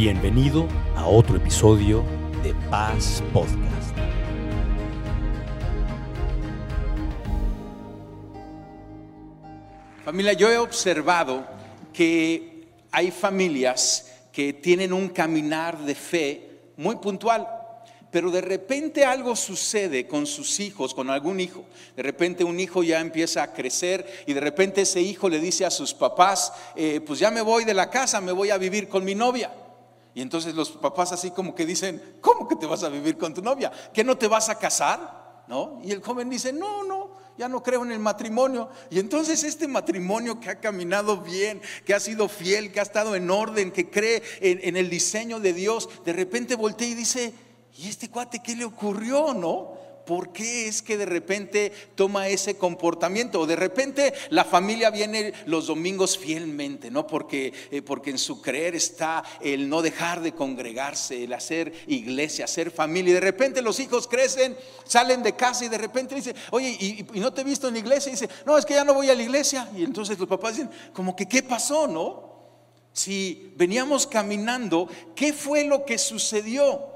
Bienvenido 0.00 0.66
a 0.96 1.06
otro 1.06 1.36
episodio 1.36 2.02
de 2.42 2.54
Paz 2.70 3.22
Podcast. 3.34 3.94
Familia, 10.02 10.32
yo 10.32 10.48
he 10.48 10.56
observado 10.56 11.46
que 11.92 12.66
hay 12.90 13.10
familias 13.10 14.10
que 14.32 14.54
tienen 14.54 14.94
un 14.94 15.10
caminar 15.10 15.78
de 15.80 15.94
fe 15.94 16.48
muy 16.78 16.96
puntual, 16.96 17.46
pero 18.10 18.30
de 18.30 18.40
repente 18.40 19.04
algo 19.04 19.36
sucede 19.36 20.06
con 20.06 20.24
sus 20.26 20.60
hijos, 20.60 20.94
con 20.94 21.10
algún 21.10 21.40
hijo. 21.40 21.66
De 21.94 22.02
repente 22.02 22.42
un 22.42 22.58
hijo 22.58 22.82
ya 22.82 23.00
empieza 23.00 23.42
a 23.42 23.52
crecer 23.52 24.24
y 24.26 24.32
de 24.32 24.40
repente 24.40 24.80
ese 24.80 25.02
hijo 25.02 25.28
le 25.28 25.40
dice 25.40 25.66
a 25.66 25.70
sus 25.70 25.92
papás, 25.92 26.54
eh, 26.74 27.02
pues 27.06 27.18
ya 27.18 27.30
me 27.30 27.42
voy 27.42 27.66
de 27.66 27.74
la 27.74 27.90
casa, 27.90 28.22
me 28.22 28.32
voy 28.32 28.48
a 28.48 28.56
vivir 28.56 28.88
con 28.88 29.04
mi 29.04 29.14
novia. 29.14 29.50
Y 30.14 30.22
entonces 30.22 30.54
los 30.54 30.70
papás 30.72 31.12
así 31.12 31.30
como 31.30 31.54
que 31.54 31.64
dicen, 31.64 32.18
¿cómo 32.20 32.48
que 32.48 32.56
te 32.56 32.66
vas 32.66 32.82
a 32.82 32.88
vivir 32.88 33.16
con 33.16 33.32
tu 33.32 33.42
novia? 33.42 33.70
¿Que 33.92 34.02
no 34.02 34.16
te 34.16 34.28
vas 34.28 34.48
a 34.48 34.58
casar? 34.58 35.44
¿No? 35.46 35.80
Y 35.82 35.92
el 35.92 36.02
joven 36.02 36.30
dice, 36.30 36.52
no, 36.52 36.84
no, 36.84 37.10
ya 37.36 37.48
no 37.48 37.62
creo 37.62 37.82
en 37.84 37.92
el 37.92 37.98
matrimonio. 37.98 38.68
Y 38.90 38.98
entonces 38.98 39.42
este 39.44 39.66
matrimonio 39.66 40.40
que 40.40 40.50
ha 40.50 40.60
caminado 40.60 41.18
bien, 41.18 41.60
que 41.84 41.94
ha 41.94 42.00
sido 42.00 42.28
fiel, 42.28 42.72
que 42.72 42.80
ha 42.80 42.84
estado 42.84 43.14
en 43.16 43.30
orden, 43.30 43.72
que 43.72 43.90
cree 43.90 44.22
en, 44.40 44.60
en 44.62 44.76
el 44.76 44.90
diseño 44.90 45.40
de 45.40 45.52
Dios, 45.52 45.88
de 46.04 46.12
repente 46.12 46.54
voltea 46.54 46.88
y 46.88 46.94
dice, 46.94 47.32
¿y 47.76 47.88
este 47.88 48.10
cuate 48.10 48.42
qué 48.42 48.54
le 48.56 48.64
ocurrió, 48.64 49.32
no? 49.34 49.69
¿Por 50.10 50.32
qué 50.32 50.66
es 50.66 50.82
que 50.82 50.98
de 50.98 51.06
repente 51.06 51.70
toma 51.94 52.26
ese 52.26 52.56
comportamiento? 52.56 53.38
O 53.38 53.46
de 53.46 53.54
repente 53.54 54.12
la 54.30 54.44
familia 54.44 54.90
viene 54.90 55.32
los 55.46 55.68
domingos 55.68 56.18
fielmente, 56.18 56.90
¿no? 56.90 57.06
Porque, 57.06 57.52
eh, 57.70 57.80
porque 57.80 58.10
en 58.10 58.18
su 58.18 58.42
creer 58.42 58.74
está 58.74 59.22
el 59.40 59.68
no 59.68 59.82
dejar 59.82 60.20
de 60.20 60.32
congregarse, 60.32 61.22
el 61.22 61.32
hacer 61.32 61.72
iglesia, 61.86 62.46
hacer 62.46 62.72
familia. 62.72 63.12
Y 63.12 63.14
de 63.14 63.20
repente 63.20 63.62
los 63.62 63.78
hijos 63.78 64.08
crecen, 64.08 64.56
salen 64.82 65.22
de 65.22 65.36
casa 65.36 65.64
y 65.64 65.68
de 65.68 65.78
repente 65.78 66.16
dicen, 66.16 66.34
oye, 66.50 66.70
¿y, 66.70 67.06
no 67.20 67.32
te 67.32 67.42
he 67.42 67.44
visto 67.44 67.68
en 67.68 67.74
la 67.74 67.78
iglesia? 67.78 68.08
Y 68.08 68.14
dice, 68.14 68.28
no, 68.44 68.58
es 68.58 68.66
que 68.66 68.74
ya 68.74 68.82
no 68.82 68.94
voy 68.94 69.10
a 69.10 69.14
la 69.14 69.22
iglesia. 69.22 69.70
Y 69.76 69.84
entonces 69.84 70.18
los 70.18 70.28
papás 70.28 70.56
dicen, 70.56 70.72
como 70.92 71.14
que, 71.14 71.28
¿qué 71.28 71.44
pasó, 71.44 71.86
no? 71.86 72.58
Si 72.92 73.52
veníamos 73.54 74.08
caminando, 74.08 74.88
¿qué 75.14 75.32
fue 75.32 75.62
lo 75.62 75.84
que 75.84 75.98
sucedió? 75.98 76.89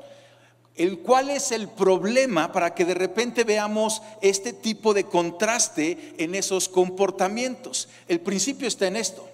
El 0.76 0.98
cual 0.98 1.30
es 1.30 1.52
el 1.52 1.68
problema 1.68 2.50
para 2.52 2.74
que 2.74 2.84
de 2.84 2.94
repente 2.94 3.44
veamos 3.44 4.02
este 4.20 4.52
tipo 4.52 4.92
de 4.92 5.04
contraste 5.04 6.14
en 6.18 6.34
esos 6.34 6.68
comportamientos. 6.68 7.88
El 8.08 8.20
principio 8.20 8.66
está 8.66 8.86
en 8.86 8.96
esto. 8.96 9.28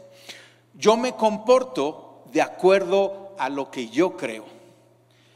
Yo 0.74 0.96
me 0.96 1.14
comporto 1.14 2.24
de 2.32 2.42
acuerdo 2.42 3.34
a 3.38 3.48
lo 3.48 3.70
que 3.70 3.88
yo 3.88 4.16
creo. 4.16 4.44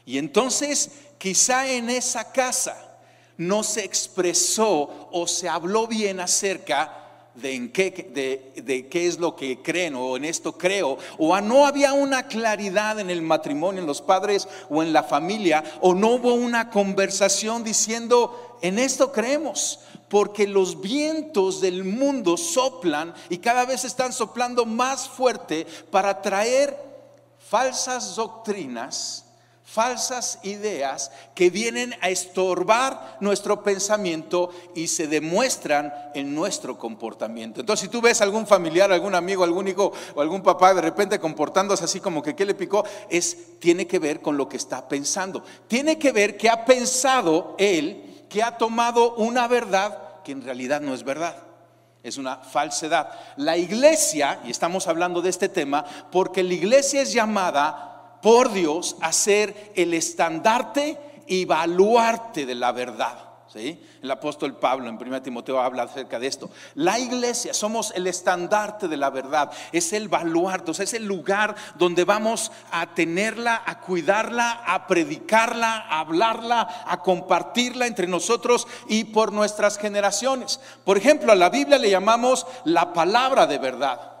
Y 0.05 0.19
entonces 0.19 0.91
quizá 1.17 1.67
en 1.67 1.89
esa 1.89 2.31
casa 2.31 2.99
no 3.37 3.63
se 3.63 3.83
expresó 3.83 5.09
o 5.11 5.27
se 5.27 5.49
habló 5.49 5.87
bien 5.87 6.19
acerca 6.19 7.04
de, 7.35 7.53
en 7.53 7.71
qué, 7.71 7.91
de, 8.13 8.61
de, 8.61 8.87
qué 8.87 9.07
es 9.07 9.19
lo 9.19 9.35
que 9.35 9.61
creen 9.61 9.95
o 9.95 10.15
en 10.17 10.25
esto 10.25 10.57
creo, 10.57 10.97
o 11.17 11.39
no 11.41 11.65
había 11.65 11.93
una 11.93 12.27
claridad 12.27 12.99
en 12.99 13.09
el 13.09 13.21
matrimonio, 13.21 13.81
en 13.81 13.87
los 13.87 14.01
padres 14.01 14.47
o 14.69 14.81
en 14.81 14.93
la 14.93 15.03
familia, 15.03 15.63
o 15.81 15.93
no 15.93 16.11
hubo 16.11 16.33
una 16.33 16.69
conversación 16.69 17.63
diciendo, 17.63 18.57
en 18.61 18.79
esto 18.79 19.11
creemos, 19.11 19.79
porque 20.09 20.47
los 20.47 20.79
vientos 20.81 21.61
del 21.61 21.83
mundo 21.83 22.37
soplan 22.37 23.13
y 23.29 23.39
cada 23.39 23.65
vez 23.65 23.83
están 23.83 24.13
soplando 24.13 24.65
más 24.65 25.09
fuerte 25.09 25.67
para 25.91 26.21
traer 26.21 26.77
falsas 27.39 28.15
doctrinas 28.15 29.24
falsas 29.65 30.39
ideas 30.43 31.11
que 31.33 31.49
vienen 31.49 31.95
a 32.01 32.09
estorbar 32.09 33.17
nuestro 33.19 33.63
pensamiento 33.63 34.51
y 34.75 34.87
se 34.87 35.07
demuestran 35.07 35.91
en 36.13 36.33
nuestro 36.35 36.77
comportamiento. 36.77 37.59
Entonces, 37.59 37.85
si 37.85 37.89
tú 37.89 37.99
ves 37.99 38.21
algún 38.21 38.45
familiar, 38.45 38.91
algún 38.91 39.15
amigo, 39.15 39.43
algún 39.43 39.67
hijo 39.67 39.91
o 40.13 40.21
algún 40.21 40.43
papá 40.43 40.73
de 40.73 40.81
repente 40.81 41.19
comportándose 41.19 41.83
así 41.83 41.99
como 41.99 42.21
que 42.21 42.35
qué 42.35 42.45
le 42.45 42.53
picó, 42.53 42.85
es 43.09 43.59
tiene 43.59 43.87
que 43.87 43.99
ver 43.99 44.21
con 44.21 44.37
lo 44.37 44.47
que 44.47 44.57
está 44.57 44.87
pensando. 44.87 45.43
Tiene 45.67 45.97
que 45.97 46.11
ver 46.11 46.37
que 46.37 46.49
ha 46.49 46.63
pensado 46.63 47.55
él 47.57 48.27
que 48.29 48.43
ha 48.43 48.57
tomado 48.57 49.15
una 49.15 49.47
verdad 49.47 50.21
que 50.23 50.31
en 50.31 50.43
realidad 50.43 50.81
no 50.81 50.93
es 50.93 51.03
verdad 51.03 51.35
es 52.03 52.19
una 52.19 52.37
falsedad. 52.37 53.09
La 53.35 53.57
iglesia, 53.57 54.39
y 54.45 54.51
estamos 54.51 54.87
hablando 54.87 55.23
de 55.23 55.31
este 55.31 55.49
tema, 55.49 55.83
porque 56.11 56.43
la 56.43 56.53
iglesia 56.53 57.01
es 57.01 57.11
llamada 57.11 57.94
por 58.21 58.51
Dios 58.51 58.97
a 59.01 59.11
ser 59.11 59.73
el 59.75 59.93
estandarte 59.93 60.97
y 61.27 61.45
baluarte 61.45 62.45
de 62.45 62.55
la 62.55 62.71
verdad. 62.71 63.25
¿sí? 63.47 63.81
El 64.01 64.11
apóstol 64.11 64.57
Pablo 64.57 64.89
en 64.89 64.95
1 65.01 65.21
Timoteo 65.21 65.59
habla 65.59 65.83
acerca 65.83 66.19
de 66.19 66.27
esto. 66.27 66.49
La 66.75 66.99
iglesia 66.99 67.53
somos 67.53 67.91
el 67.95 68.07
estandarte 68.07 68.87
de 68.87 68.97
la 68.97 69.09
verdad, 69.09 69.51
es 69.71 69.93
el 69.93 70.09
baluarte, 70.09 70.71
es 70.71 70.93
el 70.93 71.05
lugar 71.05 71.55
donde 71.75 72.03
vamos 72.03 72.51
a 72.71 72.93
tenerla, 72.93 73.63
a 73.65 73.79
cuidarla, 73.79 74.63
a 74.65 74.87
predicarla, 74.87 75.85
a 75.89 75.99
hablarla, 75.99 76.83
a 76.85 77.01
compartirla 77.01 77.87
entre 77.87 78.07
nosotros 78.07 78.67
y 78.87 79.05
por 79.05 79.31
nuestras 79.31 79.77
generaciones. 79.77 80.59
Por 80.83 80.97
ejemplo, 80.97 81.31
a 81.31 81.35
la 81.35 81.49
Biblia 81.49 81.77
le 81.77 81.89
llamamos 81.89 82.45
la 82.65 82.93
palabra 82.93 83.47
de 83.47 83.57
verdad. 83.57 84.11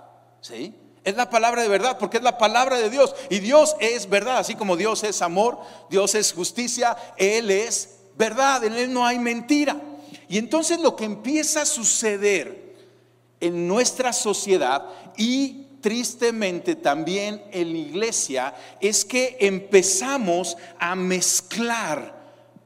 ¿Sí? 0.41 0.75
Es 1.05 1.15
la 1.15 1.29
palabra 1.29 1.61
de 1.61 1.67
verdad 1.69 1.97
porque 1.99 2.17
es 2.17 2.23
la 2.23 2.39
palabra 2.39 2.77
de 2.77 2.89
Dios. 2.89 3.15
Y 3.29 3.39
Dios 3.39 3.75
es 3.79 4.09
verdad, 4.09 4.39
así 4.39 4.55
como 4.55 4.75
Dios 4.75 5.03
es 5.03 5.21
amor, 5.21 5.59
Dios 5.89 6.15
es 6.15 6.33
justicia, 6.33 6.97
Él 7.15 7.51
es 7.51 7.99
verdad, 8.17 8.63
en 8.63 8.73
Él 8.73 8.91
no 8.91 9.05
hay 9.05 9.19
mentira. 9.19 9.79
Y 10.27 10.39
entonces 10.39 10.79
lo 10.79 10.95
que 10.95 11.05
empieza 11.05 11.61
a 11.61 11.65
suceder 11.65 12.75
en 13.39 13.67
nuestra 13.67 14.11
sociedad 14.11 14.83
y 15.15 15.67
tristemente 15.79 16.75
también 16.75 17.43
en 17.51 17.71
la 17.71 17.77
iglesia 17.77 18.55
es 18.81 19.05
que 19.05 19.37
empezamos 19.39 20.57
a 20.79 20.95
mezclar 20.95 22.15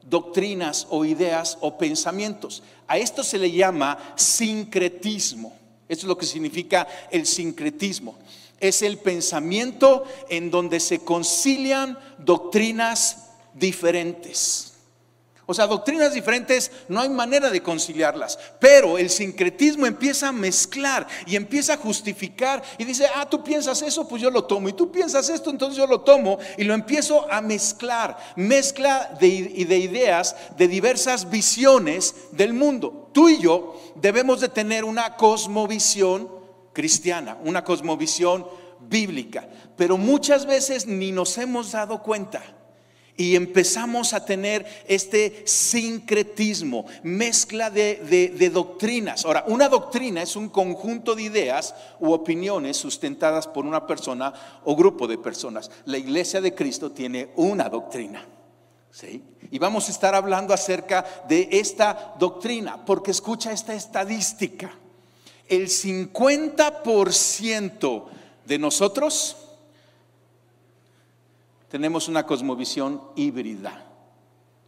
doctrinas 0.02 0.86
o 0.88 1.04
ideas 1.04 1.58
o 1.60 1.76
pensamientos. 1.76 2.62
A 2.88 2.96
esto 2.96 3.22
se 3.22 3.38
le 3.38 3.50
llama 3.50 4.14
sincretismo. 4.16 5.59
Esto 5.90 6.06
es 6.06 6.08
lo 6.08 6.16
que 6.16 6.24
significa 6.24 6.86
el 7.10 7.26
sincretismo. 7.26 8.16
Es 8.60 8.80
el 8.82 8.98
pensamiento 8.98 10.04
en 10.28 10.48
donde 10.48 10.78
se 10.78 11.00
concilian 11.00 11.98
doctrinas 12.16 13.30
diferentes. 13.54 14.69
O 15.50 15.54
sea, 15.54 15.66
doctrinas 15.66 16.14
diferentes 16.14 16.70
no 16.86 17.00
hay 17.00 17.08
manera 17.08 17.50
de 17.50 17.60
conciliarlas, 17.60 18.38
pero 18.60 18.96
el 18.96 19.10
sincretismo 19.10 19.84
empieza 19.84 20.28
a 20.28 20.32
mezclar 20.32 21.08
y 21.26 21.34
empieza 21.34 21.74
a 21.74 21.76
justificar 21.76 22.62
y 22.78 22.84
dice, 22.84 23.08
ah, 23.16 23.28
tú 23.28 23.42
piensas 23.42 23.82
eso, 23.82 24.06
pues 24.06 24.22
yo 24.22 24.30
lo 24.30 24.44
tomo, 24.44 24.68
y 24.68 24.74
tú 24.74 24.92
piensas 24.92 25.28
esto, 25.28 25.50
entonces 25.50 25.76
yo 25.76 25.88
lo 25.88 26.02
tomo 26.02 26.38
y 26.56 26.62
lo 26.62 26.72
empiezo 26.72 27.28
a 27.32 27.40
mezclar, 27.40 28.16
mezcla 28.36 29.10
de, 29.18 29.66
de 29.66 29.78
ideas 29.78 30.36
de 30.56 30.68
diversas 30.68 31.28
visiones 31.28 32.14
del 32.30 32.52
mundo. 32.52 33.10
Tú 33.12 33.28
y 33.28 33.40
yo 33.40 33.76
debemos 33.96 34.40
de 34.40 34.50
tener 34.50 34.84
una 34.84 35.16
cosmovisión 35.16 36.30
cristiana, 36.72 37.38
una 37.42 37.64
cosmovisión 37.64 38.46
bíblica, 38.78 39.48
pero 39.76 39.98
muchas 39.98 40.46
veces 40.46 40.86
ni 40.86 41.10
nos 41.10 41.36
hemos 41.38 41.72
dado 41.72 42.04
cuenta 42.04 42.40
y 43.20 43.36
empezamos 43.36 44.14
a 44.14 44.24
tener 44.24 44.64
este 44.88 45.42
sincretismo, 45.44 46.86
mezcla 47.02 47.68
de, 47.68 48.50
doctrinas. 48.50 49.26
Ahora, 49.26 49.44
una 49.46 49.68
doctrina 49.68 50.22
es 50.22 50.36
un 50.36 50.48
conjunto 50.48 51.14
de 51.14 51.24
ideas 51.24 51.74
u 51.98 52.12
opiniones 52.12 52.78
sustentadas 52.78 53.46
por 53.46 53.66
una 53.66 53.86
persona 53.86 54.32
o 54.64 54.74
grupo 54.74 55.06
de 55.06 55.18
personas. 55.18 55.70
La 55.84 55.98
iglesia 55.98 56.40
de 56.40 56.54
Cristo 56.54 56.92
tiene 56.92 57.28
una 57.36 57.68
doctrina. 57.68 58.24
¿sí? 58.90 59.22
Y 59.50 59.58
vamos 59.58 59.88
a 59.88 59.92
estar 59.92 60.14
hablando 60.14 60.54
acerca 60.54 61.04
de 61.28 61.46
esta 61.52 62.14
doctrina, 62.18 62.86
porque 62.86 63.10
escucha 63.10 63.52
esta 63.52 63.74
estadística. 63.74 64.70
El 65.46 65.68
50% 65.68 68.04
de 68.46 68.58
nosotros 68.58 69.49
tenemos 71.70 72.08
una 72.08 72.26
cosmovisión 72.26 73.00
híbrida 73.14 73.86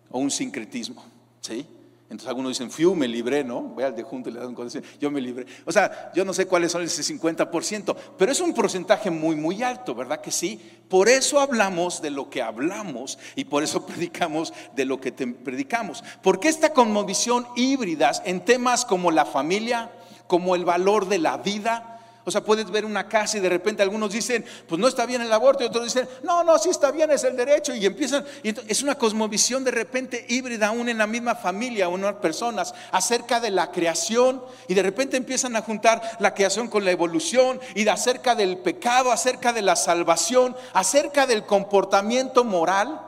o 0.08 0.20
un 0.20 0.30
sincretismo, 0.30 1.04
¿sí? 1.40 1.66
Entonces 2.04 2.28
algunos 2.28 2.50
dicen, 2.50 2.70
fiu, 2.70 2.94
me 2.94 3.08
libré, 3.08 3.42
¿no? 3.42 3.62
Voy 3.62 3.84
al 3.84 3.96
de 3.96 4.02
junto 4.02 4.28
y 4.28 4.34
le 4.34 4.38
dan 4.38 4.54
un 4.54 4.82
yo 5.00 5.10
me 5.10 5.18
libré. 5.18 5.46
O 5.64 5.72
sea, 5.72 6.12
yo 6.14 6.26
no 6.26 6.34
sé 6.34 6.46
cuáles 6.46 6.70
son 6.70 6.82
ese 6.82 7.02
50%, 7.02 7.96
pero 8.18 8.30
es 8.30 8.40
un 8.40 8.52
porcentaje 8.52 9.10
muy, 9.10 9.34
muy 9.34 9.62
alto, 9.62 9.94
¿verdad 9.94 10.20
que 10.20 10.30
sí? 10.30 10.60
Por 10.88 11.08
eso 11.08 11.40
hablamos 11.40 12.02
de 12.02 12.10
lo 12.10 12.28
que 12.28 12.42
hablamos 12.42 13.18
y 13.34 13.46
por 13.46 13.62
eso 13.62 13.86
predicamos 13.86 14.52
de 14.76 14.84
lo 14.84 15.00
que 15.00 15.10
predicamos. 15.10 16.04
Porque 16.22 16.48
esta 16.48 16.74
cosmovisión 16.74 17.46
híbrida 17.56 18.12
en 18.26 18.44
temas 18.44 18.84
como 18.84 19.10
la 19.10 19.24
familia, 19.24 19.90
como 20.26 20.54
el 20.54 20.66
valor 20.66 21.08
de 21.08 21.18
la 21.18 21.38
vida, 21.38 21.91
O 22.24 22.30
sea, 22.30 22.42
puedes 22.42 22.70
ver 22.70 22.84
una 22.84 23.08
casa 23.08 23.36
y 23.38 23.40
de 23.40 23.48
repente 23.48 23.82
algunos 23.82 24.12
dicen, 24.12 24.44
pues 24.68 24.80
no 24.80 24.86
está 24.86 25.06
bien 25.06 25.22
el 25.22 25.32
aborto, 25.32 25.64
y 25.64 25.66
otros 25.66 25.84
dicen, 25.84 26.08
no, 26.22 26.44
no, 26.44 26.56
sí 26.58 26.68
está 26.68 26.92
bien, 26.92 27.10
es 27.10 27.24
el 27.24 27.36
derecho. 27.36 27.74
Y 27.74 27.84
empiezan, 27.84 28.24
y 28.42 28.54
es 28.70 28.82
una 28.82 28.94
cosmovisión 28.94 29.64
de 29.64 29.72
repente 29.72 30.24
híbrida 30.28 30.68
aún 30.68 30.88
en 30.88 30.98
la 30.98 31.06
misma 31.06 31.34
familia, 31.34 31.88
unas 31.88 32.14
personas, 32.16 32.74
acerca 32.92 33.40
de 33.40 33.50
la 33.50 33.72
creación. 33.72 34.42
Y 34.68 34.74
de 34.74 34.82
repente 34.82 35.16
empiezan 35.16 35.56
a 35.56 35.62
juntar 35.62 36.00
la 36.20 36.34
creación 36.34 36.68
con 36.68 36.84
la 36.84 36.92
evolución 36.92 37.60
y 37.74 37.84
de 37.84 37.90
acerca 37.90 38.34
del 38.34 38.58
pecado, 38.58 39.10
acerca 39.10 39.52
de 39.52 39.62
la 39.62 39.74
salvación, 39.74 40.56
acerca 40.72 41.26
del 41.26 41.44
comportamiento 41.44 42.44
moral, 42.44 43.00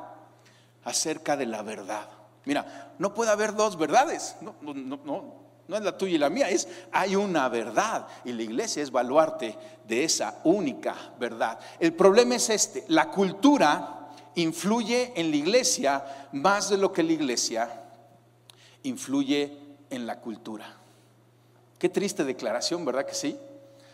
acerca 0.84 1.36
de 1.36 1.46
la 1.46 1.62
verdad. 1.62 2.08
Mira, 2.44 2.92
no 2.98 3.14
puede 3.14 3.30
haber 3.30 3.54
dos 3.54 3.78
verdades. 3.78 4.36
No, 4.40 4.54
no, 4.60 4.74
no, 4.74 5.43
no 5.66 5.76
es 5.76 5.82
la 5.82 5.96
tuya 5.96 6.14
y 6.14 6.18
la 6.18 6.30
mía, 6.30 6.48
es 6.50 6.68
hay 6.92 7.16
una 7.16 7.48
verdad 7.48 8.06
y 8.24 8.32
la 8.32 8.42
iglesia 8.42 8.82
es 8.82 8.90
baluarte 8.90 9.56
de 9.86 10.04
esa 10.04 10.40
única 10.44 10.94
verdad. 11.18 11.58
El 11.80 11.94
problema 11.94 12.34
es 12.34 12.50
este, 12.50 12.84
la 12.88 13.10
cultura 13.10 14.10
influye 14.34 15.12
en 15.16 15.30
la 15.30 15.36
iglesia 15.36 16.28
más 16.32 16.68
de 16.68 16.76
lo 16.76 16.92
que 16.92 17.02
la 17.02 17.12
iglesia 17.12 17.70
influye 18.82 19.56
en 19.90 20.06
la 20.06 20.20
cultura. 20.20 20.66
Qué 21.78 21.88
triste 21.88 22.24
declaración, 22.24 22.84
¿verdad 22.84 23.06
que 23.06 23.14
sí? 23.14 23.36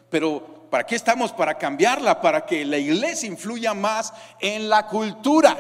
Pero 0.09 0.67
¿para 0.71 0.85
qué 0.85 0.97
estamos? 0.97 1.33
Para 1.33 1.57
cambiarla, 1.57 2.21
para 2.21 2.45
que 2.45 2.65
la 2.65 2.79
iglesia 2.79 3.29
influya 3.29 3.75
más 3.75 4.13
en 4.41 4.69
la 4.69 4.87
cultura. 4.87 5.57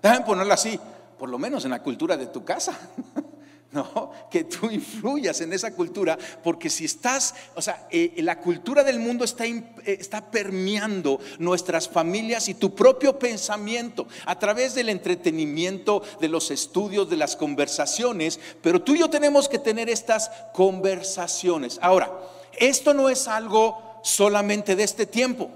Déjame 0.00 0.24
ponerla 0.24 0.54
así, 0.54 0.78
por 1.18 1.28
lo 1.28 1.38
menos 1.38 1.64
en 1.64 1.72
la 1.72 1.82
cultura 1.82 2.16
de 2.16 2.26
tu 2.26 2.44
casa. 2.44 2.78
¿no? 3.72 4.10
Que 4.30 4.44
tú 4.44 4.68
influyas 4.70 5.40
en 5.40 5.52
esa 5.52 5.72
cultura, 5.72 6.18
porque 6.42 6.68
si 6.68 6.84
estás, 6.84 7.34
o 7.54 7.62
sea, 7.62 7.86
eh, 7.90 8.14
la 8.18 8.40
cultura 8.40 8.82
del 8.82 8.98
mundo 8.98 9.24
está, 9.24 9.46
eh, 9.46 9.64
está 9.84 10.30
permeando 10.30 11.20
nuestras 11.38 11.88
familias 11.88 12.48
y 12.48 12.54
tu 12.54 12.74
propio 12.74 13.18
pensamiento 13.18 14.08
a 14.26 14.38
través 14.38 14.74
del 14.74 14.88
entretenimiento, 14.88 16.02
de 16.20 16.28
los 16.28 16.50
estudios, 16.50 17.08
de 17.08 17.16
las 17.16 17.36
conversaciones, 17.36 18.40
pero 18.60 18.82
tú 18.82 18.94
y 18.94 18.98
yo 18.98 19.10
tenemos 19.10 19.48
que 19.48 19.58
tener 19.60 19.88
estas 19.88 20.30
conversaciones. 20.52 21.78
Ahora, 21.80 22.10
esto 22.58 22.92
no 22.92 23.08
es 23.08 23.28
algo 23.28 24.00
solamente 24.02 24.74
de 24.74 24.82
este 24.82 25.06
tiempo, 25.06 25.48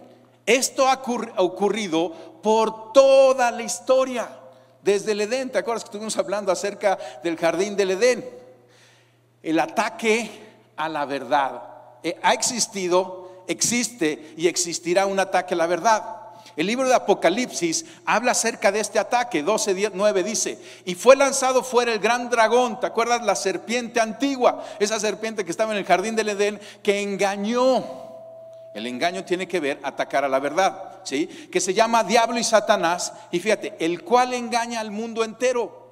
esto 0.47 0.87
ha 0.87 1.03
ocurrido 1.39 2.13
por 2.43 2.93
toda 2.93 3.51
la 3.51 3.63
historia 3.63 4.44
desde 4.85 5.13
el 5.13 5.23
Edén. 5.23 5.51
¿Te 5.51 5.59
acuerdas 5.59 5.83
que 5.83 5.89
estuvimos 5.89 6.17
hablando 6.19 6.53
acerca 6.53 6.99
del 7.23 7.37
jardín 7.37 7.75
del 7.75 7.93
Edén? 7.93 8.25
El 9.43 9.59
ataque 9.59 10.31
a 10.77 10.89
la 10.89 11.07
verdad. 11.07 11.63
Eh, 12.03 12.19
ha 12.23 12.35
existido, 12.35 13.45
existe 13.49 14.35
y 14.37 14.47
existirá 14.47 15.07
un 15.07 15.19
ataque 15.19 15.55
a 15.55 15.57
la 15.57 15.67
verdad. 15.67 16.17
El 16.57 16.67
libro 16.67 16.87
de 16.87 16.95
Apocalipsis 16.95 17.85
habla 18.05 18.33
acerca 18.33 18.71
de 18.71 18.79
este 18.79 18.99
ataque. 18.99 19.43
12, 19.43 19.91
9 19.93 20.23
dice, 20.23 20.59
y 20.85 20.95
fue 20.95 21.17
lanzado 21.17 21.65
fuera 21.65 21.93
el 21.93 21.99
gran 21.99 22.31
dragón, 22.31 22.79
¿te 22.79 22.87
acuerdas? 22.87 23.25
La 23.25 23.35
serpiente 23.35 24.01
antigua, 24.01 24.65
esa 24.79 25.01
serpiente 25.01 25.45
que 25.45 25.51
estaba 25.51 25.73
en 25.73 25.79
el 25.79 25.85
jardín 25.85 26.15
del 26.15 26.29
Edén, 26.29 26.61
que 26.83 27.03
engañó 27.03 28.04
el 28.75 28.87
engaño 28.89 29.25
tiene 29.25 29.47
que 29.47 29.61
ver 29.61 29.81
atacar 29.83 30.25
a 30.25 30.29
la 30.29 30.41
verdad, 30.41 31.01
¿sí? 31.05 31.27
Que 31.27 31.61
se 31.61 31.73
llama 31.73 32.03
diablo 32.03 32.39
y 32.39 32.45
Satanás, 32.45 33.13
y 33.31 33.39
fíjate, 33.39 33.77
el 33.79 34.03
cual 34.03 34.35
engaña 34.35 34.81
al 34.81 34.91
mundo 34.91 35.25
entero. 35.25 35.83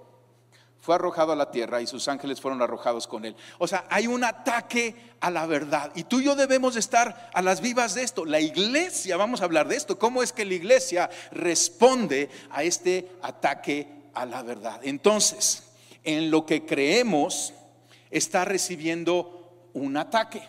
Fue 0.81 0.96
arrojado 0.96 1.31
a 1.31 1.37
la 1.37 1.52
tierra 1.52 1.81
y 1.81 1.87
sus 1.87 2.08
ángeles 2.08 2.40
fueron 2.40 2.61
arrojados 2.61 3.06
con 3.06 3.25
él. 3.25 3.37
O 3.58 3.69
sea, 3.69 3.84
hay 3.88 4.08
un 4.08 4.25
ataque 4.25 4.96
a 5.20 5.31
la 5.31 5.46
verdad. 5.46 5.93
Y 5.94 6.02
tú 6.02 6.19
y 6.19 6.25
yo 6.25 6.34
debemos 6.34 6.75
estar 6.75 7.31
a 7.32 7.40
las 7.40 7.61
vivas 7.61 7.94
de 7.94 8.02
esto. 8.02 8.25
La 8.25 8.40
iglesia, 8.40 9.17
vamos 9.17 9.40
a 9.40 9.44
hablar 9.44 9.69
de 9.69 9.76
esto. 9.76 9.96
¿Cómo 9.96 10.25
es 10.25 10.32
que 10.32 10.44
la 10.44 10.55
iglesia 10.55 11.08
responde 11.31 12.31
a 12.50 12.64
este 12.64 13.12
ataque 13.23 14.11
a 14.12 14.26
la 14.26 14.43
verdad? 14.43 14.81
Entonces, 14.82 15.70
en 16.02 16.32
lo 16.32 16.46
que 16.46 16.67
creemos, 16.67 17.55
está 18.11 18.44
recibiendo 18.44 19.70
un 19.75 19.96
ataque. 19.96 20.43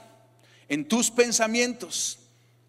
En 0.67 0.87
tus 0.87 1.11
pensamientos, 1.11 2.22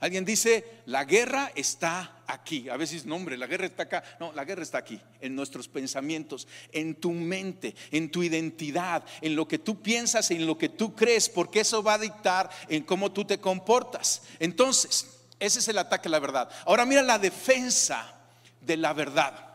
Alguien 0.05 0.27
dice, 0.27 0.83
la 0.85 1.06
guerra 1.06 1.51
está 1.55 2.25
aquí. 2.27 2.69
A 2.69 2.77
veces, 2.77 3.06
no 3.06 3.17
hombre, 3.17 3.39
la 3.39 3.47
guerra 3.47 3.65
está 3.65 3.85
acá. 3.85 4.05
No, 4.21 4.35
la 4.35 4.45
guerra 4.45 4.62
está 4.62 4.77
aquí, 4.77 5.01
en 5.23 5.35
nuestros 5.35 5.67
pensamientos, 5.67 6.47
en 6.73 6.97
tu 6.97 7.12
mente, 7.12 7.75
en 7.91 8.11
tu 8.11 8.23
identidad, 8.23 9.03
en 9.23 9.35
lo 9.35 9.49
que 9.49 9.59
tú 9.59 9.81
piensas, 9.81 10.31
en 10.31 10.47
lo 10.47 10.59
que 10.59 10.69
tú 10.69 10.95
crees, 10.95 11.31
porque 11.31 11.61
eso 11.61 11.83
va 11.83 11.95
a 11.95 11.99
dictar 11.99 12.51
en 12.69 12.83
cómo 12.83 13.12
tú 13.12 13.25
te 13.25 13.41
comportas. 13.41 14.25
Entonces, 14.41 15.06
ese 15.41 15.61
es 15.61 15.69
el 15.69 15.79
ataque 15.79 16.09
a 16.09 16.11
la 16.11 16.19
verdad. 16.19 16.51
Ahora 16.67 16.85
mira 16.85 17.03
la 17.03 17.19
defensa 17.19 18.15
de 18.61 18.77
la 18.77 18.93
verdad. 18.93 19.55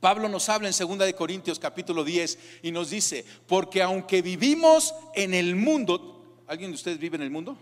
Pablo 0.00 0.28
nos 0.28 0.48
habla 0.48 0.68
en 0.68 0.74
2 0.76 0.98
de 0.98 1.14
Corintios 1.14 1.60
capítulo 1.60 2.02
10 2.02 2.36
y 2.64 2.72
nos 2.72 2.90
dice, 2.90 3.24
porque 3.46 3.80
aunque 3.80 4.22
vivimos 4.22 4.92
en 5.14 5.34
el 5.34 5.54
mundo, 5.54 6.42
¿alguien 6.48 6.72
de 6.72 6.74
ustedes 6.74 6.98
vive 6.98 7.14
en 7.14 7.22
el 7.22 7.30
mundo? 7.30 7.56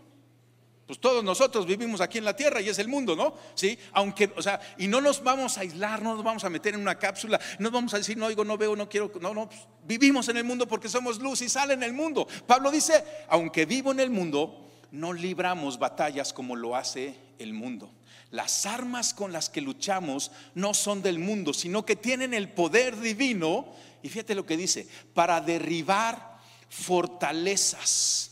Pues 0.90 0.98
todos 0.98 1.22
nosotros 1.22 1.66
vivimos 1.66 2.00
aquí 2.00 2.18
en 2.18 2.24
la 2.24 2.34
tierra 2.34 2.60
y 2.60 2.68
es 2.68 2.80
el 2.80 2.88
mundo, 2.88 3.14
¿no? 3.14 3.32
Sí, 3.54 3.78
aunque, 3.92 4.32
o 4.36 4.42
sea, 4.42 4.60
y 4.76 4.88
no 4.88 5.00
nos 5.00 5.22
vamos 5.22 5.56
a 5.56 5.60
aislar, 5.60 6.02
no 6.02 6.16
nos 6.16 6.24
vamos 6.24 6.42
a 6.42 6.50
meter 6.50 6.74
en 6.74 6.80
una 6.80 6.98
cápsula, 6.98 7.40
no 7.60 7.70
vamos 7.70 7.94
a 7.94 7.98
decir, 7.98 8.18
no 8.18 8.26
oigo, 8.26 8.44
no 8.44 8.58
veo, 8.58 8.74
no 8.74 8.88
quiero, 8.88 9.08
no, 9.20 9.32
no, 9.32 9.48
pues, 9.48 9.60
vivimos 9.84 10.28
en 10.30 10.38
el 10.38 10.42
mundo 10.42 10.66
porque 10.66 10.88
somos 10.88 11.20
luz 11.20 11.42
y 11.42 11.48
sale 11.48 11.74
en 11.74 11.84
el 11.84 11.92
mundo. 11.92 12.26
Pablo 12.44 12.72
dice, 12.72 13.04
aunque 13.28 13.66
vivo 13.66 13.92
en 13.92 14.00
el 14.00 14.10
mundo, 14.10 14.68
no 14.90 15.12
libramos 15.12 15.78
batallas 15.78 16.32
como 16.32 16.56
lo 16.56 16.74
hace 16.74 17.14
el 17.38 17.52
mundo. 17.52 17.92
Las 18.32 18.66
armas 18.66 19.14
con 19.14 19.32
las 19.32 19.48
que 19.48 19.60
luchamos 19.60 20.32
no 20.56 20.74
son 20.74 21.02
del 21.02 21.20
mundo, 21.20 21.52
sino 21.52 21.86
que 21.86 21.94
tienen 21.94 22.34
el 22.34 22.48
poder 22.48 22.98
divino, 22.98 23.68
y 24.02 24.08
fíjate 24.08 24.34
lo 24.34 24.44
que 24.44 24.56
dice, 24.56 24.88
para 25.14 25.40
derribar 25.40 26.40
fortalezas 26.68 28.29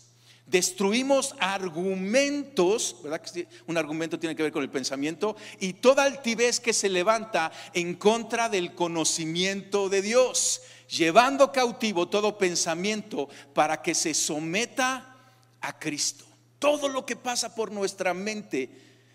destruimos 0.48 1.34
argumentos, 1.38 2.96
¿verdad 3.02 3.22
un 3.66 3.76
argumento 3.76 4.18
tiene 4.18 4.34
que 4.34 4.42
ver 4.42 4.52
con 4.52 4.62
el 4.62 4.70
pensamiento? 4.70 5.36
Y 5.60 5.74
toda 5.74 6.04
altivez 6.04 6.58
que 6.58 6.72
se 6.72 6.88
levanta 6.88 7.52
en 7.74 7.94
contra 7.94 8.48
del 8.48 8.74
conocimiento 8.74 9.88
de 9.88 10.02
Dios, 10.02 10.62
llevando 10.88 11.52
cautivo 11.52 12.08
todo 12.08 12.38
pensamiento 12.38 13.28
para 13.54 13.82
que 13.82 13.94
se 13.94 14.14
someta 14.14 15.16
a 15.60 15.78
Cristo. 15.78 16.24
Todo 16.58 16.88
lo 16.88 17.04
que 17.04 17.14
pasa 17.14 17.54
por 17.54 17.70
nuestra 17.70 18.14
mente 18.14 18.70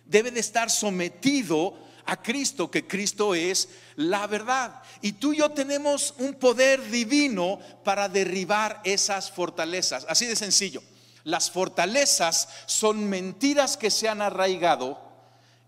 debe 0.06 0.31
de 0.31 0.39
estar 0.39 0.69
sometido 0.69 1.77
a 2.05 2.22
Cristo, 2.22 2.69
que 2.69 2.86
Cristo 2.86 3.34
es 3.34 3.69
la 3.96 4.27
verdad. 4.27 4.84
Y 5.01 5.13
tú 5.13 5.34
y 5.34 5.38
yo 5.38 5.51
tenemos 5.51 6.13
un 6.19 6.36
poder 6.36 6.89
divino 6.89 7.60
para 7.84 8.07
derribar 8.07 8.81
esas 8.84 9.31
fortalezas. 9.31 10.05
Así 10.07 10.25
de 10.25 10.36
sencillo. 10.36 10.84
Las 11.24 11.51
fortalezas 11.51 12.50
son 12.65 13.10
mentiras 13.10 13.77
que 13.77 13.89
se 13.89 14.10
han 14.10 14.22
arraigado 14.22 15.00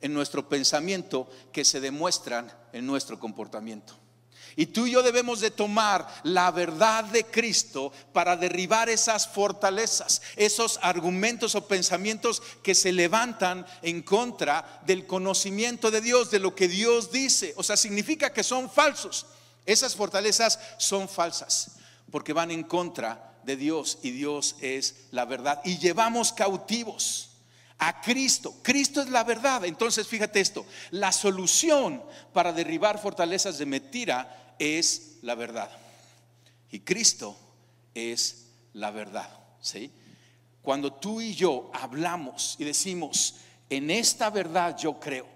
en 0.01 0.13
nuestro 0.13 0.49
pensamiento 0.49 1.29
que 1.51 1.63
se 1.63 1.79
demuestran 1.79 2.51
en 2.73 2.85
nuestro 2.85 3.19
comportamiento. 3.19 3.95
Y 4.57 4.67
tú 4.67 4.87
y 4.87 4.91
yo 4.91 5.03
debemos 5.03 5.41
de 5.41 5.51
tomar 5.51 6.07
la 6.23 6.49
verdad 6.51 7.03
de 7.05 7.25
Cristo 7.25 7.91
para 8.13 8.37
derribar 8.37 8.89
esas 8.89 9.27
fortalezas, 9.27 10.21
esos 10.37 10.79
argumentos 10.81 11.55
o 11.55 11.67
pensamientos 11.67 12.41
que 12.63 12.73
se 12.73 12.93
levantan 12.93 13.65
en 13.81 14.01
contra 14.01 14.81
del 14.85 15.05
conocimiento 15.07 15.91
de 15.91 15.99
Dios, 15.99 16.31
de 16.31 16.39
lo 16.39 16.55
que 16.55 16.69
Dios 16.69 17.11
dice. 17.11 17.53
O 17.57 17.63
sea, 17.63 17.75
significa 17.75 18.31
que 18.31 18.43
son 18.43 18.69
falsos. 18.69 19.25
Esas 19.65 19.95
fortalezas 19.95 20.59
son 20.77 21.09
falsas 21.09 21.71
porque 22.11 22.31
van 22.31 22.51
en 22.51 22.63
contra 22.63 23.34
de 23.45 23.55
Dios 23.55 23.99
y 24.01 24.11
Dios 24.11 24.55
es 24.61 25.07
la 25.11 25.25
verdad. 25.25 25.61
Y 25.63 25.77
llevamos 25.77 26.33
cautivos 26.33 27.31
a 27.77 28.01
Cristo. 28.01 28.55
Cristo 28.61 29.01
es 29.01 29.09
la 29.09 29.23
verdad. 29.23 29.65
Entonces, 29.65 30.07
fíjate 30.07 30.39
esto, 30.39 30.65
la 30.91 31.11
solución 31.11 32.03
para 32.33 32.53
derribar 32.53 32.99
fortalezas 32.99 33.57
de 33.57 33.65
mentira 33.65 34.55
es 34.59 35.17
la 35.21 35.35
verdad. 35.35 35.69
Y 36.71 36.79
Cristo 36.81 37.37
es 37.93 38.47
la 38.73 38.91
verdad. 38.91 39.29
¿sí? 39.61 39.91
Cuando 40.61 40.93
tú 40.93 41.21
y 41.21 41.33
yo 41.33 41.69
hablamos 41.73 42.55
y 42.59 42.63
decimos, 42.63 43.35
en 43.69 43.89
esta 43.89 44.29
verdad 44.29 44.77
yo 44.77 44.99
creo, 44.99 45.27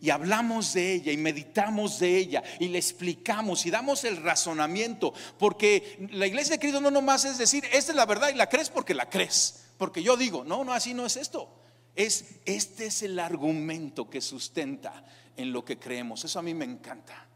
y 0.00 0.10
hablamos 0.10 0.72
de 0.74 0.94
ella 0.94 1.12
y 1.12 1.16
meditamos 1.16 1.98
de 1.98 2.16
ella 2.16 2.42
y 2.58 2.68
le 2.68 2.78
explicamos 2.78 3.66
y 3.66 3.70
damos 3.70 4.04
el 4.04 4.16
razonamiento, 4.18 5.12
porque 5.38 6.08
la 6.12 6.26
iglesia 6.26 6.56
de 6.56 6.60
Cristo 6.60 6.80
no 6.80 6.90
nomás 6.90 7.24
es 7.24 7.38
decir, 7.38 7.64
esta 7.72 7.92
es 7.92 7.96
la 7.96 8.06
verdad 8.06 8.30
y 8.30 8.36
la 8.36 8.48
crees 8.48 8.70
porque 8.70 8.94
la 8.94 9.08
crees, 9.08 9.66
porque 9.78 10.02
yo 10.02 10.16
digo, 10.16 10.44
no, 10.44 10.64
no, 10.64 10.72
así 10.72 10.94
no 10.94 11.06
es 11.06 11.16
esto. 11.16 11.60
Es 11.96 12.24
este 12.44 12.86
es 12.86 13.02
el 13.02 13.18
argumento 13.20 14.10
que 14.10 14.20
sustenta 14.20 15.04
en 15.36 15.52
lo 15.52 15.64
que 15.64 15.78
creemos. 15.78 16.24
Eso 16.24 16.38
a 16.38 16.42
mí 16.42 16.52
me 16.52 16.64
encanta. 16.64 17.26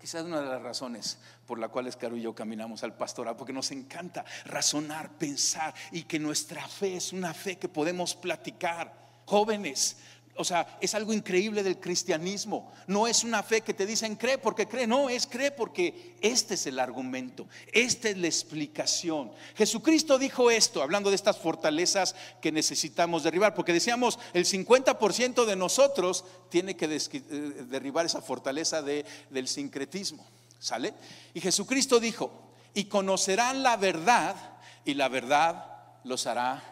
Quizás 0.00 0.24
una 0.24 0.40
de 0.40 0.46
las 0.46 0.62
razones 0.62 1.18
por 1.46 1.58
las 1.58 1.70
cuales 1.70 1.96
Caro 1.96 2.16
y 2.16 2.22
yo 2.22 2.34
caminamos 2.34 2.82
al 2.82 2.96
pastorado, 2.96 3.36
porque 3.36 3.52
nos 3.52 3.70
encanta 3.70 4.24
razonar, 4.44 5.10
pensar 5.18 5.74
y 5.92 6.02
que 6.02 6.18
nuestra 6.18 6.66
fe 6.68 6.96
es 6.96 7.12
una 7.12 7.34
fe 7.34 7.58
que 7.58 7.68
podemos 7.68 8.14
platicar. 8.14 9.06
Jóvenes, 9.24 9.96
o 10.36 10.44
sea, 10.44 10.78
es 10.80 10.94
algo 10.94 11.12
increíble 11.12 11.62
del 11.62 11.78
cristianismo. 11.78 12.72
No 12.86 13.06
es 13.06 13.24
una 13.24 13.42
fe 13.42 13.60
que 13.60 13.74
te 13.74 13.86
dicen 13.86 14.16
cree 14.16 14.38
porque 14.38 14.66
cree, 14.66 14.86
no, 14.86 15.08
es 15.08 15.26
cree 15.26 15.50
porque 15.50 16.16
este 16.20 16.54
es 16.54 16.66
el 16.66 16.78
argumento, 16.78 17.46
esta 17.72 18.08
es 18.08 18.16
la 18.16 18.26
explicación. 18.26 19.32
Jesucristo 19.56 20.18
dijo 20.18 20.50
esto, 20.50 20.82
hablando 20.82 21.10
de 21.10 21.16
estas 21.16 21.38
fortalezas 21.38 22.14
que 22.40 22.52
necesitamos 22.52 23.22
derribar, 23.22 23.54
porque 23.54 23.72
decíamos, 23.72 24.18
el 24.32 24.44
50% 24.44 25.44
de 25.44 25.56
nosotros 25.56 26.24
tiene 26.50 26.76
que 26.76 26.86
eh, 26.86 27.20
derribar 27.68 28.06
esa 28.06 28.22
fortaleza 28.22 28.82
del 28.82 29.48
sincretismo, 29.48 30.26
¿sale? 30.58 30.94
Y 31.34 31.40
Jesucristo 31.40 32.00
dijo, 32.00 32.46
y 32.74 32.84
conocerán 32.84 33.62
la 33.62 33.76
verdad 33.76 34.36
y 34.84 34.94
la 34.94 35.08
verdad 35.08 35.64
los 36.04 36.26
hará 36.26 36.62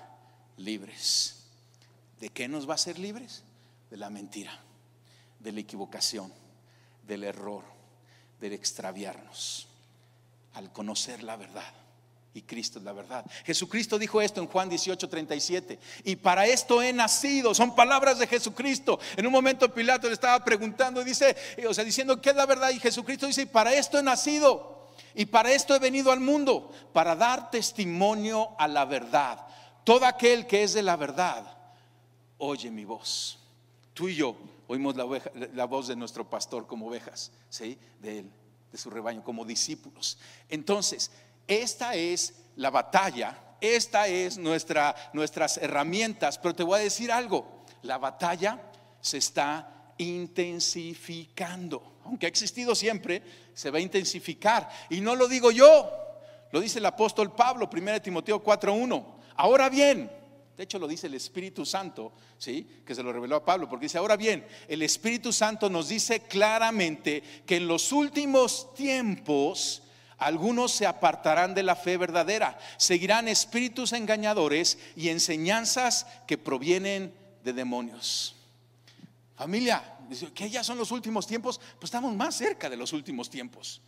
libres. 0.56 1.37
¿De 2.21 2.28
qué 2.28 2.49
nos 2.49 2.68
va 2.68 2.73
a 2.73 2.75
hacer 2.76 2.99
libres? 2.99 3.43
De 3.94 4.00
la 4.00 4.10
mentira, 4.10 4.50
de 5.38 5.52
la 5.52 5.60
equivocación, 5.60 6.32
del 7.06 7.22
error, 7.22 7.62
del 8.40 8.52
extraviarnos, 8.52 9.68
al 10.54 10.72
conocer 10.72 11.22
la 11.22 11.36
verdad. 11.36 11.72
Y 12.34 12.42
Cristo 12.42 12.80
es 12.80 12.84
la 12.84 12.92
verdad. 12.92 13.24
Jesucristo 13.44 13.96
dijo 13.96 14.20
esto 14.20 14.40
en 14.40 14.48
Juan 14.48 14.68
18, 14.68 15.08
37. 15.08 15.78
Y 16.02 16.16
para 16.16 16.44
esto 16.44 16.82
he 16.82 16.92
nacido. 16.92 17.54
Son 17.54 17.76
palabras 17.76 18.18
de 18.18 18.26
Jesucristo. 18.26 18.98
En 19.16 19.26
un 19.26 19.32
momento 19.32 19.72
Pilato 19.72 20.08
le 20.08 20.14
estaba 20.14 20.44
preguntando 20.44 21.04
dice, 21.04 21.36
o 21.68 21.72
sea, 21.72 21.84
diciendo 21.84 22.20
que 22.20 22.30
es 22.30 22.36
la 22.36 22.46
verdad. 22.46 22.70
Y 22.70 22.80
Jesucristo 22.80 23.28
dice, 23.28 23.42
y 23.42 23.46
para 23.46 23.74
esto 23.74 23.96
he 23.96 24.02
nacido. 24.02 24.88
Y 25.14 25.26
para 25.26 25.52
esto 25.52 25.72
he 25.72 25.78
venido 25.78 26.10
al 26.10 26.18
mundo. 26.18 26.72
Para 26.92 27.14
dar 27.14 27.48
testimonio 27.52 28.56
a 28.58 28.66
la 28.66 28.86
verdad. 28.86 29.46
Todo 29.84 30.04
aquel 30.04 30.48
que 30.48 30.64
es 30.64 30.72
de 30.72 30.82
la 30.82 30.96
verdad, 30.96 31.46
oye 32.38 32.72
mi 32.72 32.84
voz. 32.84 33.38
Tú 33.94 34.08
y 34.08 34.16
yo 34.16 34.36
oímos 34.66 34.96
la, 34.96 35.64
voz 35.64 35.88
de 35.88 35.96
nuestro 35.96 36.28
pastor 36.28 36.66
como 36.66 36.88
ovejas, 36.88 37.30
¿sí? 37.48 37.78
De 38.00 38.20
él, 38.20 38.30
de 38.72 38.78
su 38.78 38.90
rebaño, 38.90 39.22
como 39.22 39.44
discípulos. 39.44 40.18
Entonces, 40.48 41.10
esta 41.46 41.94
es 41.94 42.34
la 42.56 42.70
batalla, 42.70 43.56
esta 43.60 44.08
es 44.08 44.36
nuestra, 44.36 44.94
nuestras 45.12 45.58
herramientas, 45.58 46.38
pero 46.38 46.54
te 46.54 46.64
voy 46.64 46.80
a 46.80 46.82
decir 46.82 47.12
algo, 47.12 47.64
la 47.82 47.98
batalla 47.98 48.60
se 49.00 49.18
está 49.18 49.92
intensificando. 49.98 51.94
Aunque 52.04 52.26
ha 52.26 52.28
existido 52.28 52.74
siempre, 52.74 53.22
se 53.54 53.70
va 53.70 53.78
a 53.78 53.82
intensificar. 53.82 54.68
Y 54.90 55.00
no 55.00 55.14
lo 55.14 55.28
digo 55.28 55.50
yo, 55.50 55.90
lo 56.50 56.60
dice 56.60 56.78
el 56.78 56.86
apóstol 56.86 57.32
Pablo, 57.32 57.70
1 57.72 58.02
Timoteo 58.02 58.42
4.1. 58.42 59.04
Ahora 59.36 59.68
bien, 59.68 60.10
de 60.56 60.62
hecho, 60.62 60.78
lo 60.78 60.87
dice 60.87 61.08
el 61.08 61.14
Espíritu 61.14 61.66
Santo, 61.66 62.12
¿sí? 62.38 62.66
Que 62.87 62.94
se 62.94 63.02
lo 63.02 63.12
reveló 63.12 63.37
a 63.37 63.44
Pablo, 63.44 63.68
porque 63.68 63.87
dice, 63.87 63.99
ahora 63.99 64.16
bien, 64.16 64.46
el 64.68 64.82
Espíritu 64.82 65.32
Santo 65.32 65.68
nos 65.68 65.88
dice 65.88 66.20
claramente 66.20 67.23
que 67.44 67.56
en 67.56 67.66
los 67.66 67.90
últimos 67.90 68.73
tiempos 68.75 69.82
algunos 70.16 70.70
se 70.70 70.87
apartarán 70.87 71.54
de 71.54 71.64
la 71.64 71.75
fe 71.75 71.96
verdadera, 71.96 72.56
seguirán 72.76 73.26
espíritus 73.26 73.92
engañadores 73.92 74.78
y 74.94 75.08
enseñanzas 75.08 76.06
que 76.28 76.38
provienen 76.38 77.12
de 77.42 77.52
demonios. 77.52 78.37
Familia, 79.34 79.82
que 80.34 80.49
ya 80.49 80.62
son 80.62 80.78
los 80.78 80.92
últimos 80.92 81.26
tiempos, 81.26 81.61
pues 81.80 81.88
estamos 81.88 82.14
más 82.14 82.37
cerca 82.37 82.70
de 82.70 82.76
los 82.76 82.92
últimos 82.92 83.28
tiempos. 83.28 83.82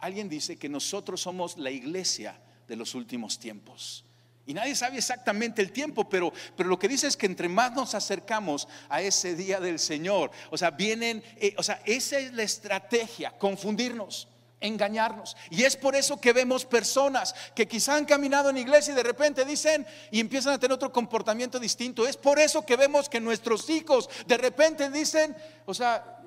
Alguien 0.00 0.28
dice 0.28 0.58
que 0.58 0.68
nosotros 0.68 1.22
somos 1.22 1.56
la 1.56 1.70
iglesia 1.70 2.38
de 2.68 2.76
los 2.76 2.94
últimos 2.94 3.38
tiempos. 3.38 4.04
Y 4.50 4.54
nadie 4.54 4.74
sabe 4.74 4.98
exactamente 4.98 5.62
el 5.62 5.70
tiempo, 5.70 6.08
pero, 6.08 6.32
pero 6.56 6.68
lo 6.68 6.76
que 6.76 6.88
dice 6.88 7.06
es 7.06 7.16
que 7.16 7.26
entre 7.26 7.48
más 7.48 7.72
nos 7.72 7.94
acercamos 7.94 8.66
a 8.88 9.00
ese 9.00 9.36
día 9.36 9.60
del 9.60 9.78
Señor, 9.78 10.32
o 10.50 10.58
sea, 10.58 10.72
vienen, 10.72 11.22
eh, 11.36 11.54
o 11.56 11.62
sea, 11.62 11.80
esa 11.84 12.18
es 12.18 12.32
la 12.32 12.42
estrategia, 12.42 13.30
confundirnos 13.38 14.26
engañarnos. 14.62 15.36
Y 15.50 15.62
es 15.62 15.76
por 15.76 15.94
eso 15.94 16.20
que 16.20 16.32
vemos 16.32 16.66
personas 16.66 17.32
que 17.54 17.68
quizá 17.68 17.94
han 17.94 18.04
caminado 18.04 18.50
en 18.50 18.58
iglesia 18.58 18.92
y 18.92 18.96
de 18.96 19.04
repente 19.04 19.44
dicen 19.44 19.86
y 20.10 20.18
empiezan 20.18 20.52
a 20.52 20.58
tener 20.58 20.74
otro 20.74 20.92
comportamiento 20.92 21.60
distinto. 21.60 22.06
Es 22.06 22.16
por 22.16 22.40
eso 22.40 22.66
que 22.66 22.76
vemos 22.76 23.08
que 23.08 23.20
nuestros 23.20 23.70
hijos 23.70 24.10
de 24.26 24.36
repente 24.36 24.90
dicen, 24.90 25.34
o 25.64 25.72
sea, 25.72 26.20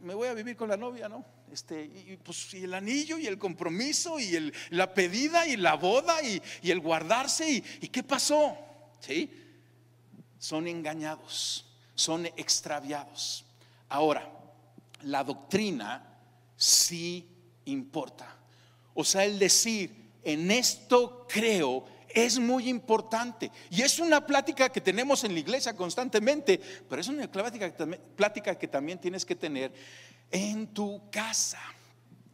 me 0.00 0.14
voy 0.14 0.26
a 0.26 0.34
vivir 0.34 0.56
con 0.56 0.68
la 0.68 0.76
novia, 0.76 1.08
¿no? 1.08 1.24
Este, 1.52 1.84
y, 1.84 2.16
pues 2.16 2.54
y 2.54 2.64
el 2.64 2.72
anillo 2.72 3.18
y 3.18 3.26
el 3.26 3.36
compromiso 3.36 4.18
y 4.18 4.34
el, 4.34 4.54
la 4.70 4.94
pedida 4.94 5.46
y 5.46 5.58
la 5.58 5.74
boda 5.74 6.22
y, 6.22 6.40
el 6.62 6.80
guardarse 6.80 7.50
y, 7.50 7.64
y, 7.82 7.88
qué 7.88 8.02
pasó, 8.02 8.56
¿sí? 9.00 9.30
Son 10.38 10.66
engañados, 10.66 11.66
son 11.94 12.24
extraviados. 12.24 13.44
Ahora, 13.90 14.32
la 15.02 15.22
doctrina 15.22 16.16
sí 16.56 17.28
importa. 17.66 18.34
O 18.94 19.04
sea, 19.04 19.26
el 19.26 19.38
decir, 19.38 19.94
en 20.24 20.50
esto 20.50 21.26
creo, 21.28 21.84
es 22.14 22.38
muy 22.38 22.70
importante. 22.70 23.50
Y 23.68 23.82
es 23.82 23.98
una 23.98 24.24
plática 24.24 24.70
que 24.70 24.80
tenemos 24.80 25.22
en 25.24 25.34
la 25.34 25.40
iglesia 25.40 25.76
constantemente, 25.76 26.58
pero 26.88 27.02
es 27.02 27.08
una 27.08 27.30
plática 27.30 28.58
que 28.58 28.68
también 28.68 28.98
tienes 28.98 29.26
que 29.26 29.36
tener 29.36 29.70
en 30.32 30.68
tu 30.74 31.08
casa. 31.10 31.60